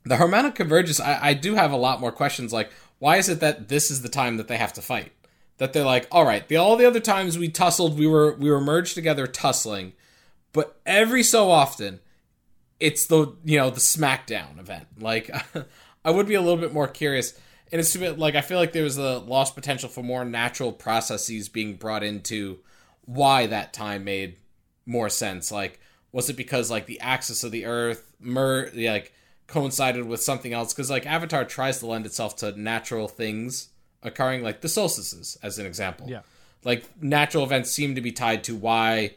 [0.06, 2.54] the harmonic convergence, I, I do have a lot more questions.
[2.54, 5.12] Like, why is it that this is the time that they have to fight?
[5.58, 8.50] That they're like, all right, the all the other times we tussled, we were we
[8.50, 9.92] were merged together tussling,
[10.54, 12.00] but every so often,
[12.80, 14.88] it's the you know the SmackDown event.
[15.00, 15.30] Like,
[16.06, 17.34] I would be a little bit more curious,
[17.72, 20.26] and it's too bit like I feel like there was a lost potential for more
[20.26, 22.60] natural processes being brought into
[23.06, 24.38] why that time made
[24.86, 25.52] more sense.
[25.52, 25.80] Like,
[26.12, 29.14] was it because like the axis of the Earth mer like
[29.48, 30.74] coincided with something else?
[30.74, 33.70] Because like Avatar tries to lend itself to natural things
[34.04, 36.08] occurring, like the solstices, as an example.
[36.10, 36.22] Yeah.
[36.64, 39.16] Like natural events seem to be tied to why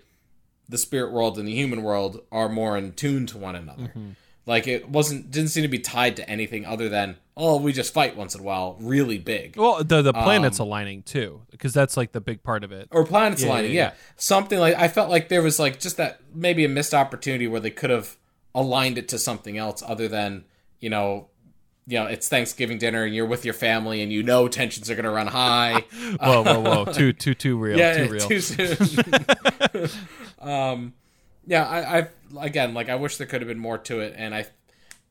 [0.73, 3.85] the spirit world and the human world are more in tune to one another.
[3.85, 4.09] Mm-hmm.
[4.47, 7.95] Like it wasn't didn't seem to be tied to anything other than oh we just
[7.95, 9.57] fight once in a while really big.
[9.57, 12.89] Well, the the planets um, aligning too, because that's like the big part of it.
[12.91, 13.71] or planets Yeah, aligning.
[13.71, 13.95] yeah, Yeah, yeah.
[14.17, 17.61] something like I felt like there was like just that maybe a missed opportunity where
[17.61, 18.17] they could have
[18.55, 20.45] aligned it to something else other than
[20.81, 21.29] you know,
[21.87, 24.95] you know, it's Thanksgiving dinner and you're with your family and you know tensions are
[24.95, 25.85] going to run high.
[26.21, 26.85] Whoa, whoa, whoa!
[26.93, 27.79] too, too, too real.
[27.79, 28.29] yeah, too real.
[28.29, 29.89] too soon.
[30.39, 30.95] um,
[31.47, 32.09] yeah, I, I
[32.47, 34.47] again like I wish there could have been more to it, and I,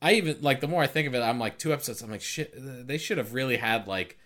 [0.00, 2.00] I even like the more I think of it, I'm like two episodes.
[2.02, 2.54] I'm like shit.
[2.56, 4.18] They should have really had like,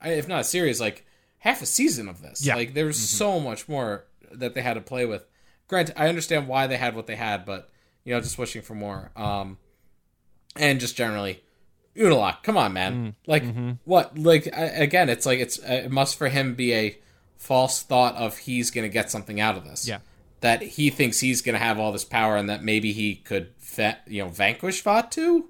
[0.00, 1.04] I- if not a series, like
[1.38, 2.44] half a season of this.
[2.44, 2.54] Yeah.
[2.54, 5.26] Like there was so much more that they had to play with.
[5.68, 7.68] Grant, I understand why they had what they had, but
[8.04, 9.10] you know, just wishing for more.
[9.16, 9.58] Um,
[10.58, 11.42] and just generally,
[11.96, 12.94] Unalaq, come on, man.
[12.94, 13.14] Mm.
[13.26, 13.72] Like mm-hmm.
[13.84, 14.18] what?
[14.18, 16.98] Like I, again, it's like it's it must for him be a
[17.36, 19.88] false thought of he's gonna get something out of this.
[19.88, 19.98] Yeah.
[20.40, 23.98] That he thinks he's gonna have all this power and that maybe he could, fa-
[24.06, 25.44] you know, vanquish Vaatu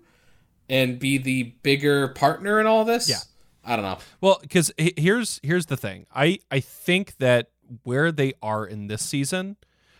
[0.68, 3.08] and be the bigger partner in all this.
[3.08, 3.18] Yeah.
[3.64, 3.98] I don't know.
[4.20, 6.06] Well, because here's here's the thing.
[6.14, 7.50] I I think that
[7.82, 9.56] where they are in this season,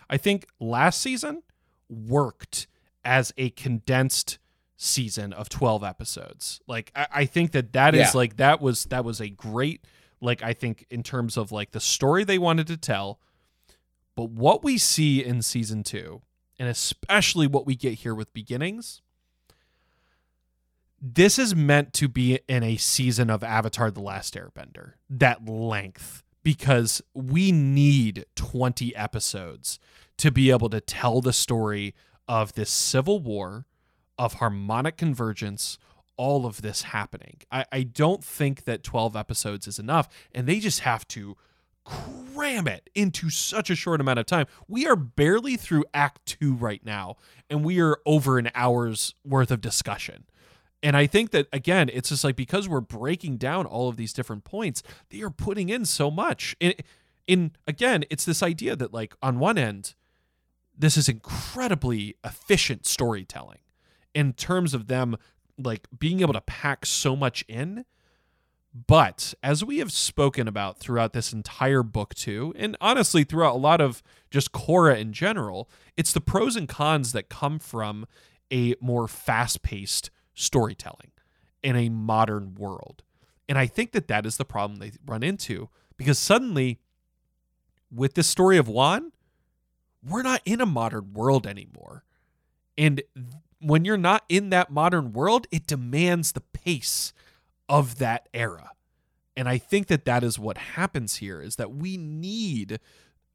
[0.09, 1.43] I think last season
[1.89, 2.69] worked
[3.05, 4.39] as a condensed
[4.77, 8.11] season of 12 episodes like i, I think that that is Yeah.
[8.15, 9.85] like that was that was a great
[10.21, 13.19] like i think in terms of like the story they wanted to tell
[14.15, 16.21] but what we see in season two
[16.59, 19.01] and especially what we get here with beginnings
[21.01, 26.23] this is meant to be in a season of Avatar The Last Airbender, that length,
[26.43, 29.79] because we need 20 episodes
[30.17, 31.95] to be able to tell the story
[32.27, 33.67] of this civil war,
[34.19, 35.79] of harmonic convergence,
[36.17, 37.39] all of this happening.
[37.53, 41.37] I, I don't think that 12 episodes is enough, and they just have to
[41.85, 44.47] cram it into such a short amount of time.
[44.69, 47.17] We are barely through Act Two right now,
[47.51, 50.25] and we are over an hour's worth of discussion
[50.83, 54.13] And I think that again, it's just like because we're breaking down all of these
[54.13, 56.57] different points, they are putting in so much.
[56.61, 56.75] In,
[57.27, 59.95] in again, it's this idea that like on one end,
[60.79, 63.59] this is incredibly efficient storytelling
[64.17, 65.15] in terms of them
[65.59, 67.85] like being able to pack so much in.
[68.87, 73.59] But as we have spoken about throughout this entire book, too, and honestly throughout a
[73.59, 78.07] lot of just Korra in general, it's the pros and cons that come from
[78.51, 81.13] a more fast paced storytelling
[81.63, 83.03] in a modern world.
[83.51, 86.81] And I think that that is the problem they run into because suddenly,
[87.95, 89.13] with this story of Wan,
[90.03, 92.05] we're not in a modern world anymore.
[92.79, 93.03] And
[93.67, 97.13] when you're not in that modern world, it demands the pace
[97.69, 98.71] of that era.
[99.37, 102.79] And I think that that is what happens here is that we need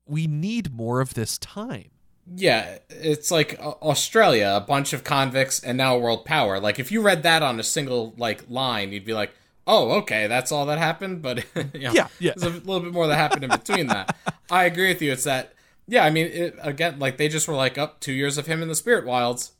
[0.07, 1.91] we need more of this time.
[2.33, 6.59] Yeah, it's like uh, Australia, a bunch of convicts and now a world power.
[6.59, 9.31] Like if you read that on a single like line, you'd be like,
[9.67, 12.93] "Oh, okay, that's all that happened." But you know, yeah, yeah, there's a little bit
[12.93, 14.15] more that happened in between that.
[14.49, 15.11] I agree with you.
[15.11, 15.53] It's that
[15.87, 16.05] yeah.
[16.05, 18.61] I mean, it, again, like they just were like up oh, two years of him
[18.61, 19.51] in the spirit wilds.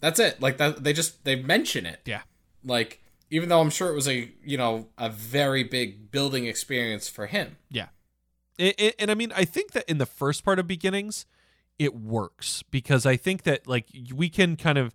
[0.00, 0.40] That's it.
[0.40, 2.00] Like that, they just they mention it.
[2.04, 2.22] Yeah.
[2.64, 7.08] Like even though I'm sure it was a you know a very big building experience
[7.08, 7.56] for him.
[7.70, 7.88] Yeah.
[8.58, 11.26] And, and, and I mean, I think that in the first part of beginnings,
[11.78, 14.94] it works because I think that like we can kind of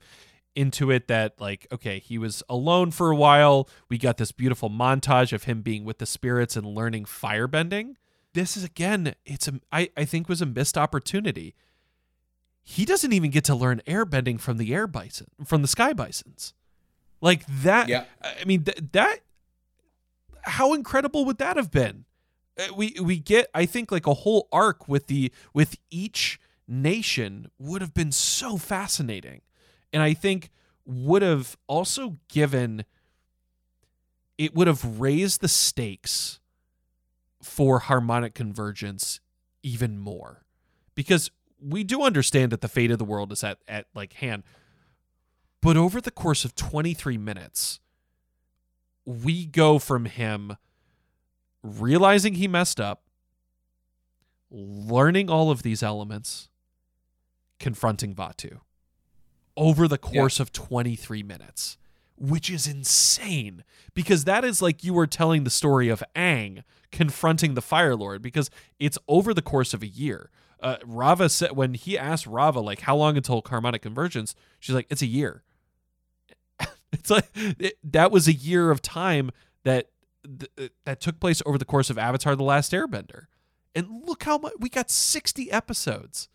[0.55, 4.69] into it that like okay he was alone for a while we got this beautiful
[4.69, 7.93] montage of him being with the spirits and learning firebending
[8.33, 11.55] this is again it's a I, I think was a missed opportunity
[12.69, 16.53] he doesn't even get to learn airbending from the air bison from the sky bisons.
[17.19, 18.03] Like that yeah.
[18.21, 19.21] i mean th- that
[20.43, 22.05] how incredible would that have been?
[22.59, 27.49] Uh, we we get i think like a whole arc with the with each nation
[27.57, 29.41] would have been so fascinating.
[29.91, 30.51] And i think
[30.85, 32.85] would have also given
[34.37, 36.39] it would have raised the stakes
[37.41, 39.21] for harmonic convergence
[39.63, 40.45] even more.
[40.93, 41.31] Because
[41.61, 44.43] we do understand that the fate of the world is at, at like hand.
[45.61, 47.79] But over the course of 23 minutes,
[49.05, 50.55] we go from him
[51.61, 53.03] realizing he messed up,
[54.49, 56.49] learning all of these elements,
[57.59, 58.59] confronting Vaatu
[59.59, 60.43] over the course yeah.
[60.43, 61.77] of 23 minutes,
[62.17, 67.53] which is insane because that is like you were telling the story of Aang confronting
[67.53, 68.49] the Fire Lord because
[68.79, 70.29] it's over the course of a year
[70.61, 74.87] uh, Raava said when he asked Raava like how long until harmonic convergence, she's like
[74.89, 75.43] it's a year.
[76.91, 79.31] it's like it, that was a year of time
[79.63, 79.89] that
[80.23, 83.25] th- uh, that took place over the course of Avatar: The Last Airbender,
[83.75, 86.29] and look how much we got sixty episodes.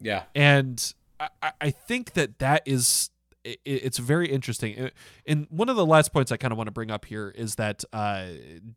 [0.00, 3.10] Yeah, and I, I think that that is
[3.44, 4.90] it's very interesting.
[5.26, 7.56] And one of the last points I kind of want to bring up here is
[7.56, 8.26] that uh,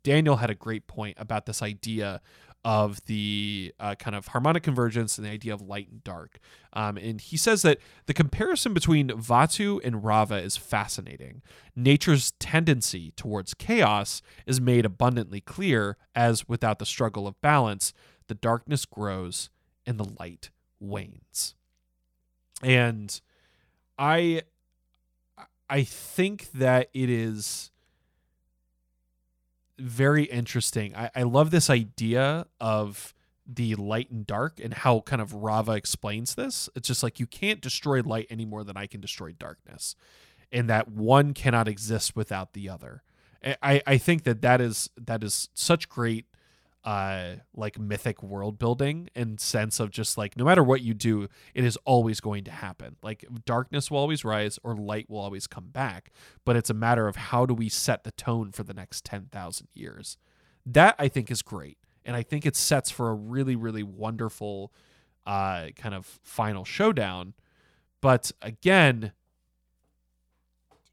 [0.02, 2.20] Daniel had a great point about this idea
[2.66, 6.40] of the uh, kind of harmonic convergence and the idea of light and dark.
[6.72, 11.42] Um, and he says that the comparison between Vaatu and Raava is fascinating.
[11.76, 17.92] Nature's tendency towards chaos is made abundantly clear as without the struggle of balance,
[18.26, 19.48] the darkness grows
[19.86, 20.50] and the light
[20.80, 21.54] wanes.
[22.64, 23.20] And
[23.96, 24.42] I
[25.70, 27.70] I think that it is
[29.78, 30.94] very interesting.
[30.94, 33.14] I, I love this idea of
[33.46, 36.68] the light and dark and how kind of Raava explains this.
[36.74, 39.94] It's just like you can't destroy light any more than I can destroy darkness,
[40.50, 43.02] and that one cannot exist without the other.
[43.62, 46.26] I, I think that that is that is such great
[46.86, 51.28] uh like mythic world building and sense of just like no matter what you do
[51.52, 52.96] it is always going to happen.
[53.02, 56.12] Like darkness will always rise or light will always come back
[56.44, 59.68] but it's a matter of how do we set the tone for the next 10,000
[59.74, 60.16] years.
[60.64, 64.72] That i think is great and i think it sets for a really really wonderful
[65.26, 67.34] uh kind of final showdown
[68.00, 69.12] but again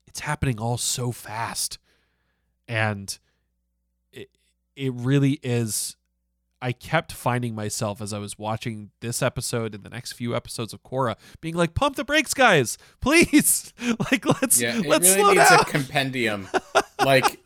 [0.08, 1.78] it's happening all so fast
[2.68, 3.20] and
[4.76, 5.96] it really is
[6.64, 10.72] I kept finding myself as I was watching this episode and the next few episodes
[10.72, 13.74] of Korra being like, "Pump the brakes, guys, please!
[14.12, 16.48] like, let's yeah, it let's really needs down." a compendium,
[17.06, 17.46] like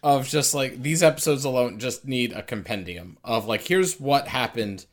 [0.00, 4.86] of just like these episodes alone just need a compendium of like here's what happened,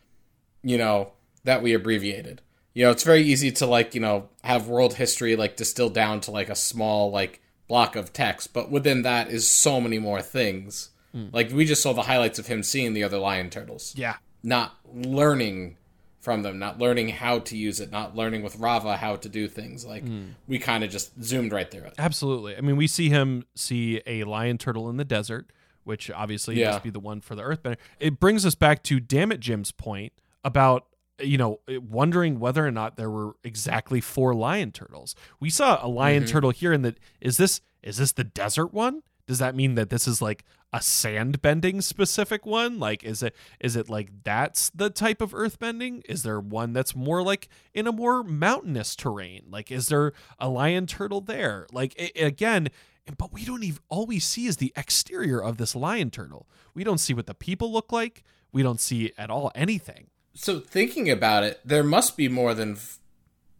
[0.64, 2.41] you know, that we abbreviated.
[2.74, 6.22] You know, it's very easy to like you know have world history like distilled down
[6.22, 10.24] to like a small like block of text, but within that is so many more
[10.24, 11.34] things Mm.
[11.34, 13.93] Like we just saw the highlights of him seeing the other lion turtles.
[13.95, 14.16] Yeah.
[14.41, 15.78] Not learning
[16.20, 19.47] from them, not learning how to use it, not learning with Raava how to do
[19.47, 19.86] things.
[19.86, 20.03] Like
[20.47, 21.93] we kind of just zoomed right through it.
[21.97, 22.55] Absolutely.
[22.57, 25.51] I mean, we see him see a lion turtle in the desert,
[25.84, 26.72] which obviously Yeah.
[26.72, 27.76] must be the one for the Earthbender.
[27.99, 30.88] It brings us back to damn it, Jim's point about
[31.22, 35.16] you know wondering whether or not there were exactly four lion turtles.
[35.39, 36.28] We saw a lion Mhm.
[36.30, 39.03] turtle here, and that is this is this the desert one?
[39.28, 40.43] Does that mean that this is like
[40.74, 42.80] a sand bending specific one?
[42.80, 46.01] Like, is it is it like that's the type of earth bending?
[46.09, 49.43] Is there one that's more like in a more mountainous terrain?
[49.49, 51.67] Like, is there a lion turtle there?
[51.71, 52.69] Like, i again,
[53.17, 53.80] but we don't even.
[53.89, 56.47] All we see is the exterior of this lion turtle.
[56.74, 58.24] We don't see what the people look like.
[58.51, 60.07] We don't see at all anything.
[60.34, 62.99] So thinking about it, there must be more than f-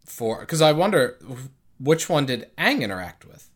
[0.04, 0.40] four.
[0.40, 1.18] Because I wonder
[1.78, 3.50] which one did Aang interact with.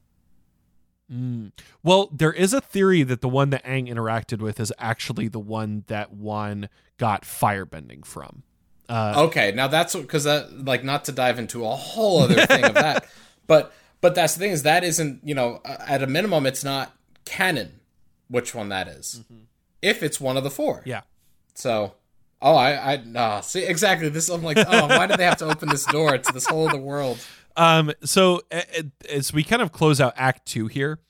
[1.82, 5.40] Well, there is a theory that the one that Aang interacted with is actually the
[5.40, 8.42] one that Wan got firebending from.
[8.88, 12.64] Uh, Okay, now that's because that like not to dive into a whole other thing
[12.64, 13.06] of that,
[13.46, 16.94] but but that's the thing is that isn't you know at a minimum it's not
[17.24, 17.80] canon
[18.28, 19.22] which one that is.
[19.82, 20.82] if it's one of the four.
[20.84, 21.02] yeah.
[21.54, 21.94] So,
[22.40, 24.08] oh, I, I, uh, see, exactly.
[24.10, 26.68] This, I'm like, oh, why did they have to open this door to this whole
[26.68, 27.18] other world?
[27.58, 28.40] Um, so
[29.10, 31.00] as we kind of close out Act Two here,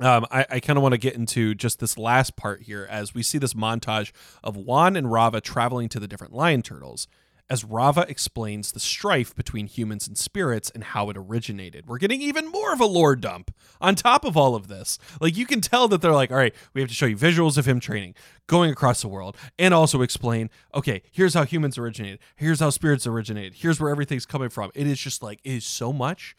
[0.00, 3.14] um, I, I kind of want to get into just this last part here as
[3.14, 4.12] we see this montage
[4.42, 7.06] of Wan and Raava traveling to the different lion turtles.
[7.48, 11.86] As Raava explains the strife between humans and spirits and how it originated.
[11.86, 14.98] We're getting even more of a lore dump on top of all of this.
[15.20, 17.56] Like, you can tell that they're like, all right, we have to show you visuals
[17.56, 18.16] of him training,
[18.48, 23.06] going across the world, and also explain, okay, here's how humans originated, here's how spirits
[23.06, 24.72] originated, here's where everything's coming from.
[24.74, 26.34] It is just like, it is so much.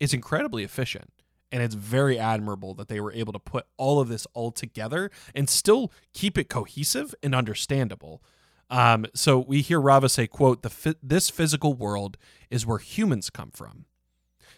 [0.00, 1.10] It's incredibly efficient.
[1.50, 5.10] And it's very admirable that they were able to put all of this all together
[5.34, 8.22] and still keep it cohesive and understandable.
[8.70, 12.18] Um, so we hear Raava say, "quote the This physical world
[12.50, 13.86] is where humans come from.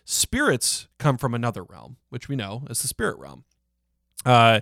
[0.04, 3.44] Spirits come from another realm, which we know as the spirit realm.
[4.24, 4.60] Uh,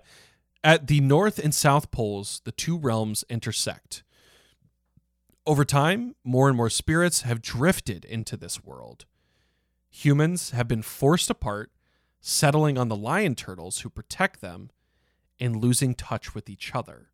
[0.63, 4.03] at the north and south poles, the two realms intersect.
[5.47, 9.07] Over time, more and more spirits have drifted into this world.
[9.89, 11.71] Humans have been forced apart,
[12.21, 14.71] settling on the lion turtles who protect them,
[15.41, 17.09] and losing touch with each other.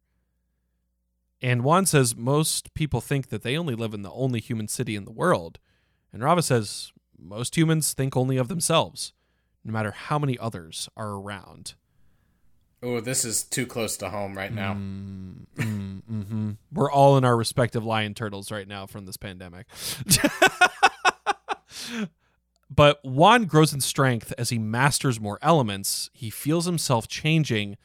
[1.45, 4.97] And Wan says most people think that they only live in the only human city
[4.97, 5.59] in the world.
[6.11, 9.12] And Raava says most humans think only of themselves,
[9.62, 11.74] no matter how many others are around.
[12.82, 14.72] Oh, this is too close to home right now.
[14.72, 19.66] Mm, mm, hmm We're all in our respective lion turtles right now from this pandemic.
[22.70, 26.09] but Wan grows in strength as he masters more elements.
[26.14, 27.76] He feels himself changing.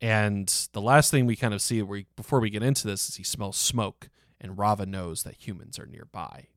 [0.00, 3.16] And the last thing we kind of see we, before we get into this is
[3.16, 4.08] he smells smoke,
[4.40, 6.48] and Raava knows that humans are nearby.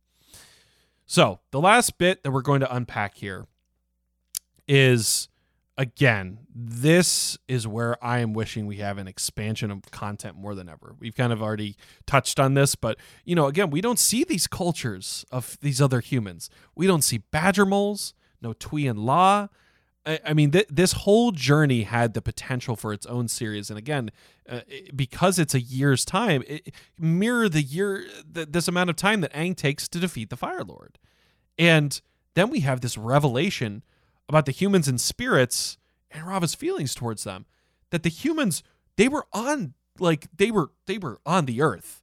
[1.05, 3.47] So, the last bit that we're going to unpack here
[4.67, 5.29] is
[5.79, 10.67] again, this is where I am wishing we have an expansion of content more than
[10.67, 10.93] ever.
[10.99, 14.45] We've kind of already touched on this, but you know, again, we don't see these
[14.45, 16.49] cultures of these other humans.
[16.75, 19.47] We don't see badger moles, no Tui and La.
[20.09, 23.77] I, I mean, th- this whole journey had the potential for its own series, and
[23.77, 24.11] again,
[24.49, 28.95] uh, it- because it's a year's time, it mirror the year, th- this amount of
[28.95, 30.97] time that Aang takes to defeat the Fire Lord,
[31.57, 32.01] and
[32.35, 33.83] then we have this revelation
[34.27, 35.77] about the humans and spirits
[36.11, 37.45] and Raava's feelings towards them.
[37.91, 38.63] That the humans
[38.95, 42.01] they were on like they were they were on the earth.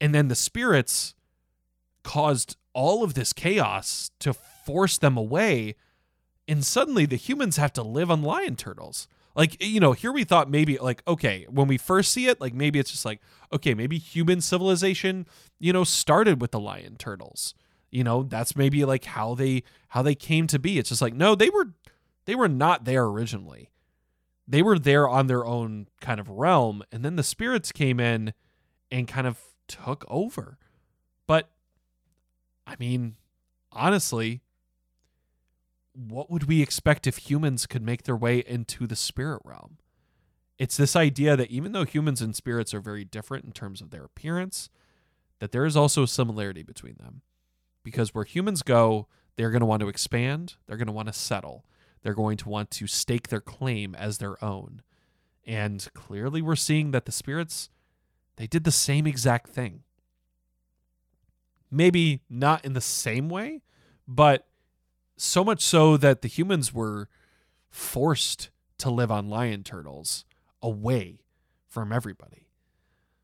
[0.00, 1.14] And then the spirits
[2.02, 5.74] caused all of this chaos to force them away.
[6.48, 9.08] And suddenly the humans have to live on lion turtles.
[9.34, 12.54] Like, you know, here we thought maybe like, okay, when we first see it, like
[12.54, 13.20] maybe it's just like,
[13.52, 15.26] okay, maybe human civilization,
[15.58, 17.54] you know, started with the lion turtles.
[17.90, 20.78] You know that's maybe like how they how they came to be.
[20.78, 21.72] It's just like no they were
[22.24, 23.70] they were not there originally.
[24.46, 28.34] They were there on their own kind of realm and then the spirits came in
[28.90, 30.58] and kind of took over.
[31.26, 31.48] But
[32.66, 33.14] i mean
[33.70, 34.42] honestly
[35.96, 39.78] what would we expect if humans could make their way into the spirit realm
[40.58, 43.90] it's this idea that even though humans and spirits are very different in terms of
[43.90, 44.68] their appearance
[45.38, 47.22] that there is also a similarity between them
[47.86, 49.06] because where humans go,
[49.36, 51.64] they're going to want to expand, they're going to want to settle,
[52.02, 54.82] they're going to want to stake their claim as their own.
[55.46, 57.70] And clearly we're seeing that the spirits
[58.36, 59.82] they did the same exact thing.
[61.70, 63.62] Maybe not in the same way,
[64.06, 64.46] but
[65.16, 67.08] so much so that the humans were
[67.70, 70.24] forced to live on lion turtles
[70.62, 71.20] away
[71.66, 72.48] from everybody.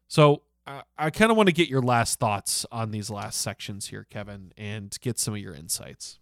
[0.08, 3.40] So uh, I, I kind of want to get your last thoughts on these last
[3.40, 6.18] sections here, Kevin, and get some of your insights.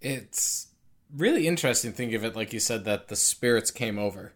[0.00, 0.68] It's
[1.14, 1.92] really interesting.
[1.92, 4.34] Think of it like you said that the spirits came over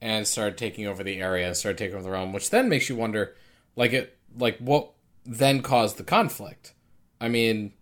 [0.00, 2.88] and started taking over the area and started taking over the realm, which then makes
[2.88, 3.34] you wonder,
[3.76, 4.92] like it, like what
[5.24, 6.74] then caused the conflict.
[7.20, 7.72] I mean,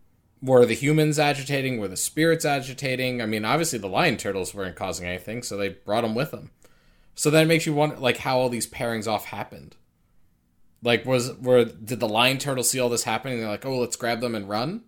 [0.41, 1.79] were the humans agitating?
[1.79, 3.21] Were the spirits agitating?
[3.21, 6.51] I mean, obviously the lion turtles weren't causing anything, so they brought them with them.
[7.15, 9.77] So then it makes you wonder, like, how all these pairings off happened.
[10.83, 13.41] Like, was were did the lion turtle see all this happening?
[13.41, 14.83] they're like, oh, let's grab them and run,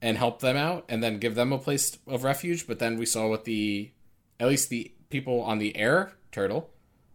[0.00, 2.68] and help them out, and then give them a place of refuge.
[2.68, 3.90] But then we saw what the,
[4.38, 6.70] at least the people on the air turtle,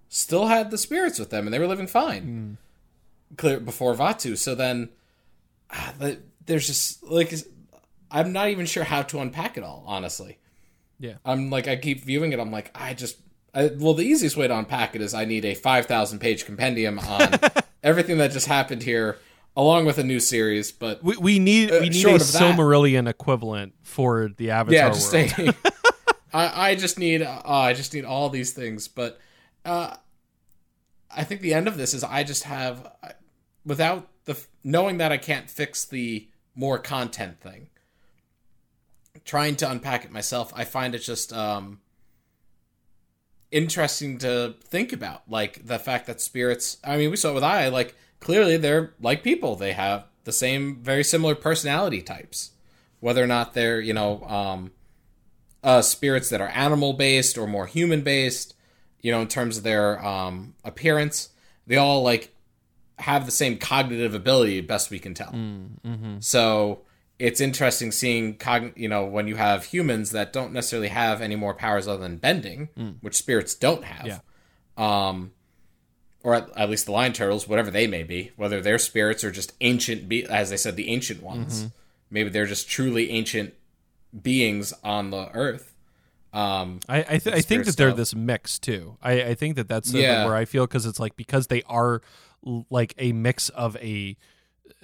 [0.10, 2.58] still had the spirits with them, and they were living fine.
[3.38, 4.38] Clear before Vaatu.
[4.38, 4.90] So then,
[5.72, 7.32] ah, the, there's just like
[8.12, 9.84] I'm not even sure how to unpack it all.
[9.88, 10.38] Honestly,
[11.00, 11.16] Yeah.
[11.26, 12.40] I'm like I keep viewing it.
[12.40, 13.18] I'm like I just
[13.54, 16.46] I, well the easiest way to unpack it is I need a five thousand page
[16.46, 17.30] compendium on
[17.84, 19.18] everything that just happened here,
[19.56, 20.72] along with a new series.
[20.72, 24.84] But We, we need Uh, we need a of that- equivalent for the Avatar yeah,
[24.86, 24.96] world.
[24.96, 25.54] just a,
[26.34, 28.88] I I just need uh, I just need all these things.
[28.88, 29.20] But
[29.66, 29.96] uh,
[31.10, 32.88] I think the end of this is I just have
[33.66, 37.70] without the knowing that I can't fix the more content thing.
[39.26, 41.80] Trying to unpack it myself, I find it just um,
[43.52, 45.24] interesting to think about.
[45.30, 46.78] Like the fact that spirits.
[46.84, 47.68] I mean, we saw it with I.
[47.68, 49.56] Like clearly, they're like people.
[49.56, 52.52] They have the same, very similar personality types.
[53.00, 54.72] Whether or not they're you know um,
[55.64, 58.56] uh, spirits that are animal based or more human based,
[59.02, 61.30] you know, in terms of their um, appearance,
[61.68, 62.34] they all like
[63.00, 65.32] have the same cognitive ability, best we can tell.
[66.20, 66.82] So
[67.20, 71.36] it's interesting seeing, cogn- you know, when you have humans that don't necessarily have any
[71.36, 72.70] more powers other than bending,
[73.02, 74.08] which spirits don't have.
[74.08, 74.20] Yeah.
[74.78, 75.34] Um,
[76.24, 79.32] or at, at least the lion turtles, whatever they may be, whether they're spirits or
[79.32, 81.68] just ancient, be- as they said, the ancient ones.
[82.10, 83.54] Maybe they're just truly ancient
[84.22, 85.74] beings on the earth.
[86.32, 88.98] Um, I I, th- I think that they're this mix too.
[89.02, 90.26] I, I think that that's Yeah.
[90.26, 92.02] where I feel because it's like because they are
[92.70, 94.16] like a mix of a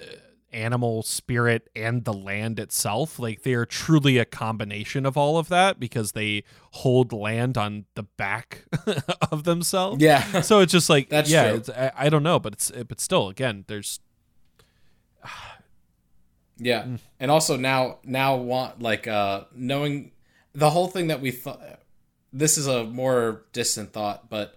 [0.00, 0.04] uh,
[0.52, 3.18] animal spirit and the land itself.
[3.18, 7.84] Like they are truly a combination of all of that because they hold land on
[7.94, 8.64] the back
[9.30, 10.00] of themselves.
[10.02, 10.40] yeah.
[10.40, 13.28] So it's just like That's yeah, it's, I, I don't know, but it's but still
[13.28, 14.00] again, there's
[16.58, 16.98] Yeah, Mm.
[17.20, 20.12] and also now now want like uh knowing
[20.54, 21.60] the whole thing that we thought.
[22.32, 24.56] This is a more distant thought, but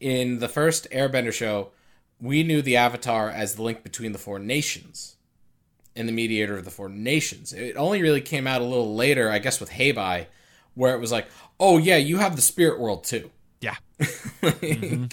[0.00, 1.70] in the first Airbender show,
[2.22, 5.16] we knew the Avatar as the link between the four nations,
[5.94, 7.52] and the mediator of the four nations.
[7.52, 10.26] It only really came out a little later, I guess, with Heibai,
[10.74, 11.26] where it was like,
[11.60, 13.30] oh yeah, you have the spirit world too.
[13.60, 13.76] yeah.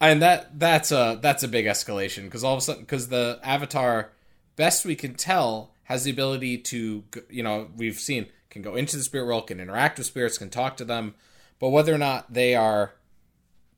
[0.00, 3.40] and that that's a that's a big escalation because all of a sudden because the
[3.42, 4.10] avatar
[4.56, 8.96] best we can tell has the ability to you know we've seen can go into
[8.96, 11.14] the spirit world can interact with spirits can talk to them
[11.58, 12.92] but whether or not they are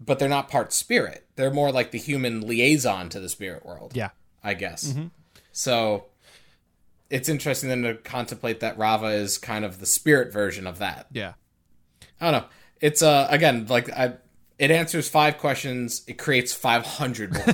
[0.05, 3.93] but they're not part spirit they're more like the human liaison to the spirit world
[3.95, 4.11] Yeah.
[4.43, 4.95] i guess
[5.53, 6.07] so
[7.11, 11.07] it's interesting then to contemplate that Raava is kind of the spirit version of that
[11.13, 11.35] Yeah.
[12.21, 12.49] I don't know.
[12.81, 14.15] It's uh again like I
[14.59, 16.03] it answers five questions.
[16.07, 17.45] It creates five hundred more.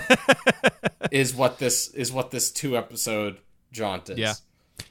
[1.11, 3.39] is what this is what this two episode
[3.73, 4.19] jaunt is.
[4.19, 4.35] Yeah.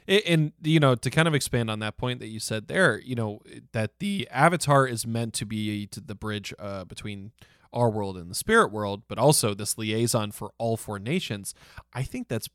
[0.08, 3.14] And you know to kind of expand on that point that you said there you
[3.14, 3.40] know
[3.72, 7.32] that the avatar is meant to be the bridge uh, between
[7.72, 11.54] our world and the spirit world but also this liaison for all four nations.
[11.92, 12.48] I think that's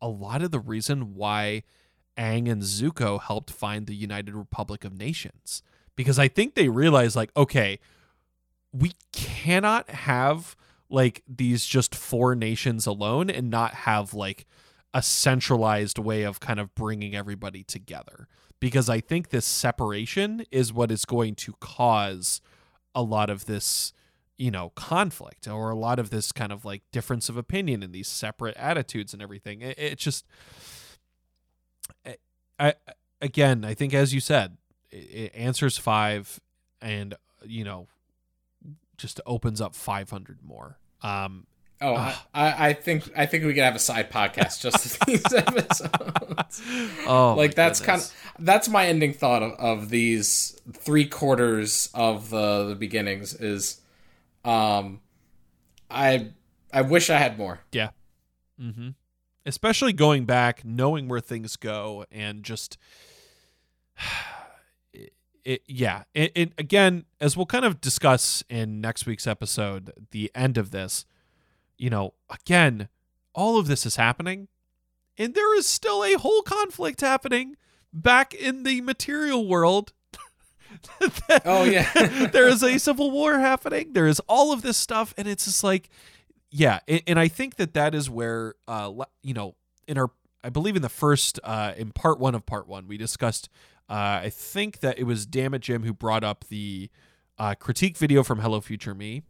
[0.00, 1.62] a lot of the reason why
[2.16, 5.62] Aang and Zuko helped find the United Republic of Nations
[5.96, 7.78] because I think they realized like okay
[8.72, 10.56] we cannot have
[10.90, 14.46] like these just four nations alone and not have like
[14.94, 18.28] a centralized way of kind of bringing everybody together.
[18.60, 22.40] Because I think this separation is what is going to cause
[22.94, 23.92] a lot of this
[24.36, 27.92] you know conflict or a lot of this kind of like difference of opinion and
[27.92, 29.60] these separate attitudes and everything.
[29.60, 30.24] It, it just
[32.58, 32.74] I,
[33.20, 34.56] again I think as you said
[34.90, 36.40] it, it answers 5
[36.80, 37.14] and
[37.44, 37.88] you know
[38.96, 40.78] just opens up 500 more.
[41.02, 41.46] Um
[41.80, 45.04] Oh, I, I I think I think we could have a side podcast just for
[45.06, 46.62] these episodes.
[47.06, 52.30] oh like that's kind of that's my ending thought of, of these three quarters of
[52.30, 53.80] the, the beginnings is
[54.44, 55.00] um
[55.90, 56.30] I
[56.74, 57.60] I wish I had more.
[57.72, 57.90] Yeah.
[58.60, 58.90] Mm-hmm.
[59.46, 62.76] Especially going back, knowing where things go, and just,
[64.92, 65.12] it,
[65.44, 66.02] it yeah.
[66.14, 70.72] It, it again, as we'll kind of discuss in next week's episode, the end of
[70.72, 71.06] this.
[71.84, 72.88] You know, again,
[73.34, 74.48] all of this is happening,
[75.18, 77.56] and there is still a whole conflict happening
[77.92, 79.92] back in the material world.
[81.44, 81.92] oh yeah,
[82.32, 83.92] there is a civil war happening.
[83.92, 85.90] There is all of this stuff, and it's just like,
[86.50, 88.90] yeah, and, and I think that that is where, uh,
[89.22, 89.54] you know,
[89.86, 90.10] in our,
[90.42, 93.50] I believe in the first, uh, in part one of part one, we discussed.
[93.90, 96.88] Uh, I think that it was Dammit Jim who brought up the
[97.38, 99.22] uh, critique video from Hello Future Me.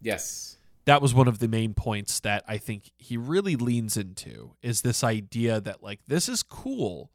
[0.00, 0.56] Yes
[0.86, 4.82] that was one of the main points that I think he really leans into is
[4.82, 7.10] this idea that like this is cool,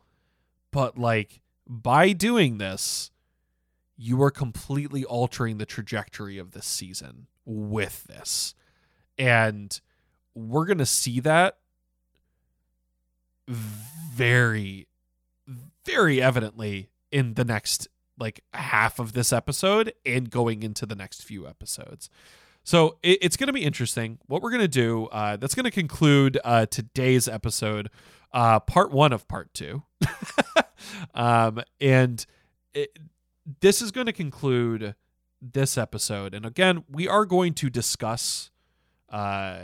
[0.71, 3.11] but like by doing this,
[3.95, 8.55] you are completely altering the trajectory of this season with this.
[9.17, 9.79] And
[10.33, 11.57] we're going to see that
[13.47, 14.87] very
[15.85, 17.87] very evidently in the next
[18.19, 22.09] like half of this episode and going into the next few episodes.
[22.69, 24.19] So it, it's going to be interesting.
[24.27, 27.89] What we're going to do, uh, that's going to conclude uh, today's episode,
[28.31, 29.81] uh, part one of part two.
[31.15, 32.23] um, and
[32.75, 32.99] it,
[33.59, 34.93] this is going to conclude
[35.41, 36.35] this episode.
[36.35, 38.51] And again, we are going to discuss
[39.09, 39.61] uh,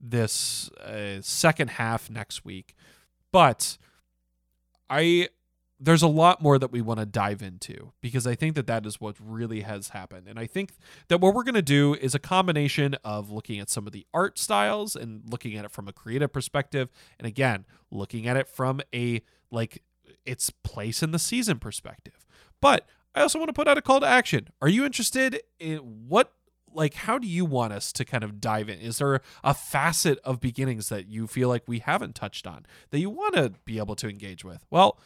[0.00, 2.74] this uh, second half next week.
[3.30, 3.78] But
[4.90, 5.28] I
[5.84, 8.86] there's a lot more that we want to dive into because I think that that
[8.86, 10.28] is what really has happened.
[10.28, 10.74] And I think
[11.08, 14.06] that what we're going to do is a combination of looking at some of the
[14.14, 16.88] art styles and looking at it from a creative perspective.
[17.18, 19.82] And again, looking at it from a like
[20.24, 22.26] its place in the season perspective.
[22.60, 24.50] But I also want to put out a call to action.
[24.62, 26.32] Are you interested in what
[26.74, 30.18] like how do you want us to kind of dive in is there a facet
[30.24, 33.76] of beginnings that you feel like we haven't touched on that you want to be
[33.76, 34.98] able to engage with well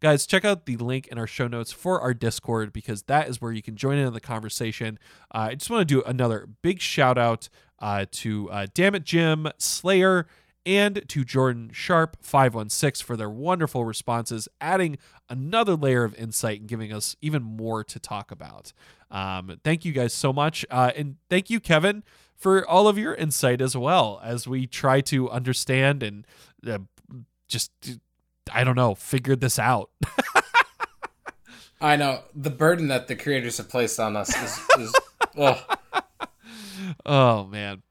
[0.00, 3.42] Guys, check out the link in our show notes for our Discord because that is
[3.42, 4.98] where you can join in on the conversation.
[5.34, 7.50] Uh, I just want to do another big shout out
[7.80, 10.26] uh, to uh, Dammit Jim, Slayer,
[10.64, 14.96] and to Jordan Sharp 516 for their wonderful responses, adding
[15.28, 18.72] another layer of insight and giving us even more to talk about.
[19.10, 20.64] Um, thank you guys so much.
[20.70, 22.04] Uh, and thank you, Kevin,
[22.36, 26.26] for all of your insight as well as we try to understand and
[26.66, 26.78] uh,
[27.48, 27.70] just
[28.52, 29.90] I don't know, figured this out.
[31.80, 34.94] I know the burden that the creators have placed on us is, is
[35.38, 35.64] oh.
[37.06, 37.82] oh man.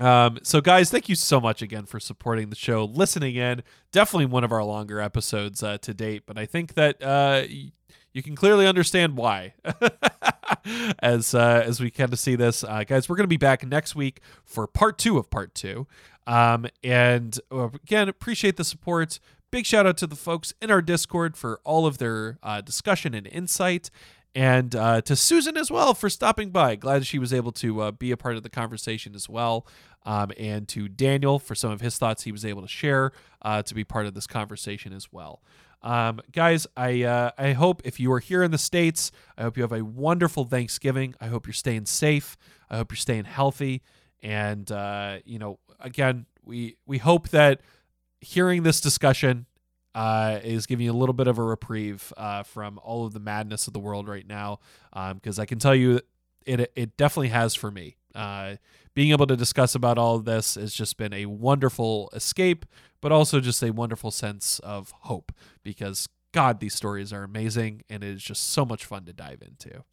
[0.00, 3.62] Um, so guys, thank you so much again for supporting the show, listening in.
[3.92, 7.44] Definitely one of our longer episodes uh, to date, but I think that uh,
[8.14, 9.54] you can clearly understand why.
[11.00, 13.66] as uh, as we kind of see this, uh, guys, we're going to be back
[13.66, 15.86] next week for part two of part two.
[16.26, 19.18] Um, and uh, again, appreciate the support.
[19.54, 23.14] Big shout out to the folks in our Discord for all of their uh, discussion
[23.14, 23.88] and insight.
[24.34, 26.74] And uh, to Susan as well for stopping by.
[26.74, 29.64] Glad she was able to uh, be a part of the conversation as well.
[30.04, 33.12] Um, and to Daniel for some of his thoughts he was able to share
[33.42, 35.40] uh, to be part of this conversation as well.
[35.82, 39.56] Um, guys, I uh, I hope if you are here in the states, I hope
[39.56, 41.14] you have a wonderful Thanksgiving.
[41.20, 42.36] I hope you're staying safe.
[42.68, 43.82] I hope you're staying healthy.
[44.20, 47.60] And uh, you know, again, we we hope that
[48.24, 49.46] hearing this discussion
[49.94, 53.20] uh, is giving you a little bit of a reprieve uh, from all of the
[53.20, 54.58] madness of the world right now.
[54.92, 56.00] Because um, I can tell you,
[56.44, 57.96] it it definitely has for me.
[58.14, 58.56] Uh,
[58.94, 62.64] being able to discuss about all of this has just been a wonderful escape,
[63.00, 65.32] but also just a wonderful sense of hope.
[65.62, 69.42] Because God, these stories are amazing, and it is just so much fun to dive
[69.42, 69.84] into.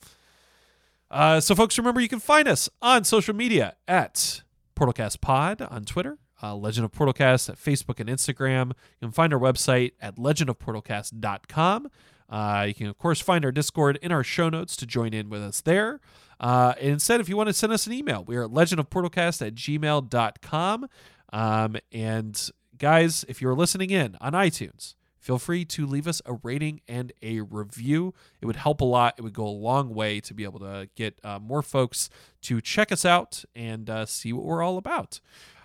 [1.10, 4.42] Uh, so, folks, remember you can find us on social media at
[4.76, 8.70] Portalcast Pod on Twitter, uh, Legend of Portalcast at Facebook and Instagram.
[8.70, 11.90] You can find our website at legendofportalcast.com.
[12.30, 15.30] Uh, you can, of course, find our Discord in our show notes to join in
[15.30, 16.00] with us there.
[16.40, 19.54] Uh, instead, if you want to send us an email, we are at legendofportalcast at
[19.54, 20.88] gmail.com.
[21.34, 26.34] Um, and guys, if you're listening in on iTunes, feel free to leave us a
[26.42, 28.14] rating and a review.
[28.42, 29.16] It would help a lot.
[29.18, 32.10] It would go a long way to be able to get uh, more folks
[32.44, 35.20] to check us out and uh, see what we're all about.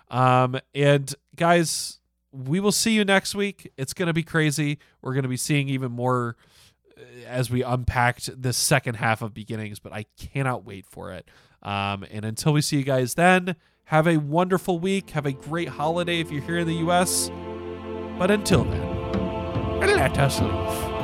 [0.09, 1.99] Um, and guys,
[2.31, 3.71] we will see you next week.
[3.77, 4.79] It's going to be crazy.
[5.01, 6.35] We're going to be seeing even more
[6.97, 11.27] uh, as we unpacked the second half of beginnings, but I cannot wait for it.
[11.63, 13.55] Um, and until we see you guys then,
[13.85, 15.11] have a wonderful week.
[15.11, 17.29] Have a great holiday if you're here in the US.
[18.17, 20.96] But until then, let us leave.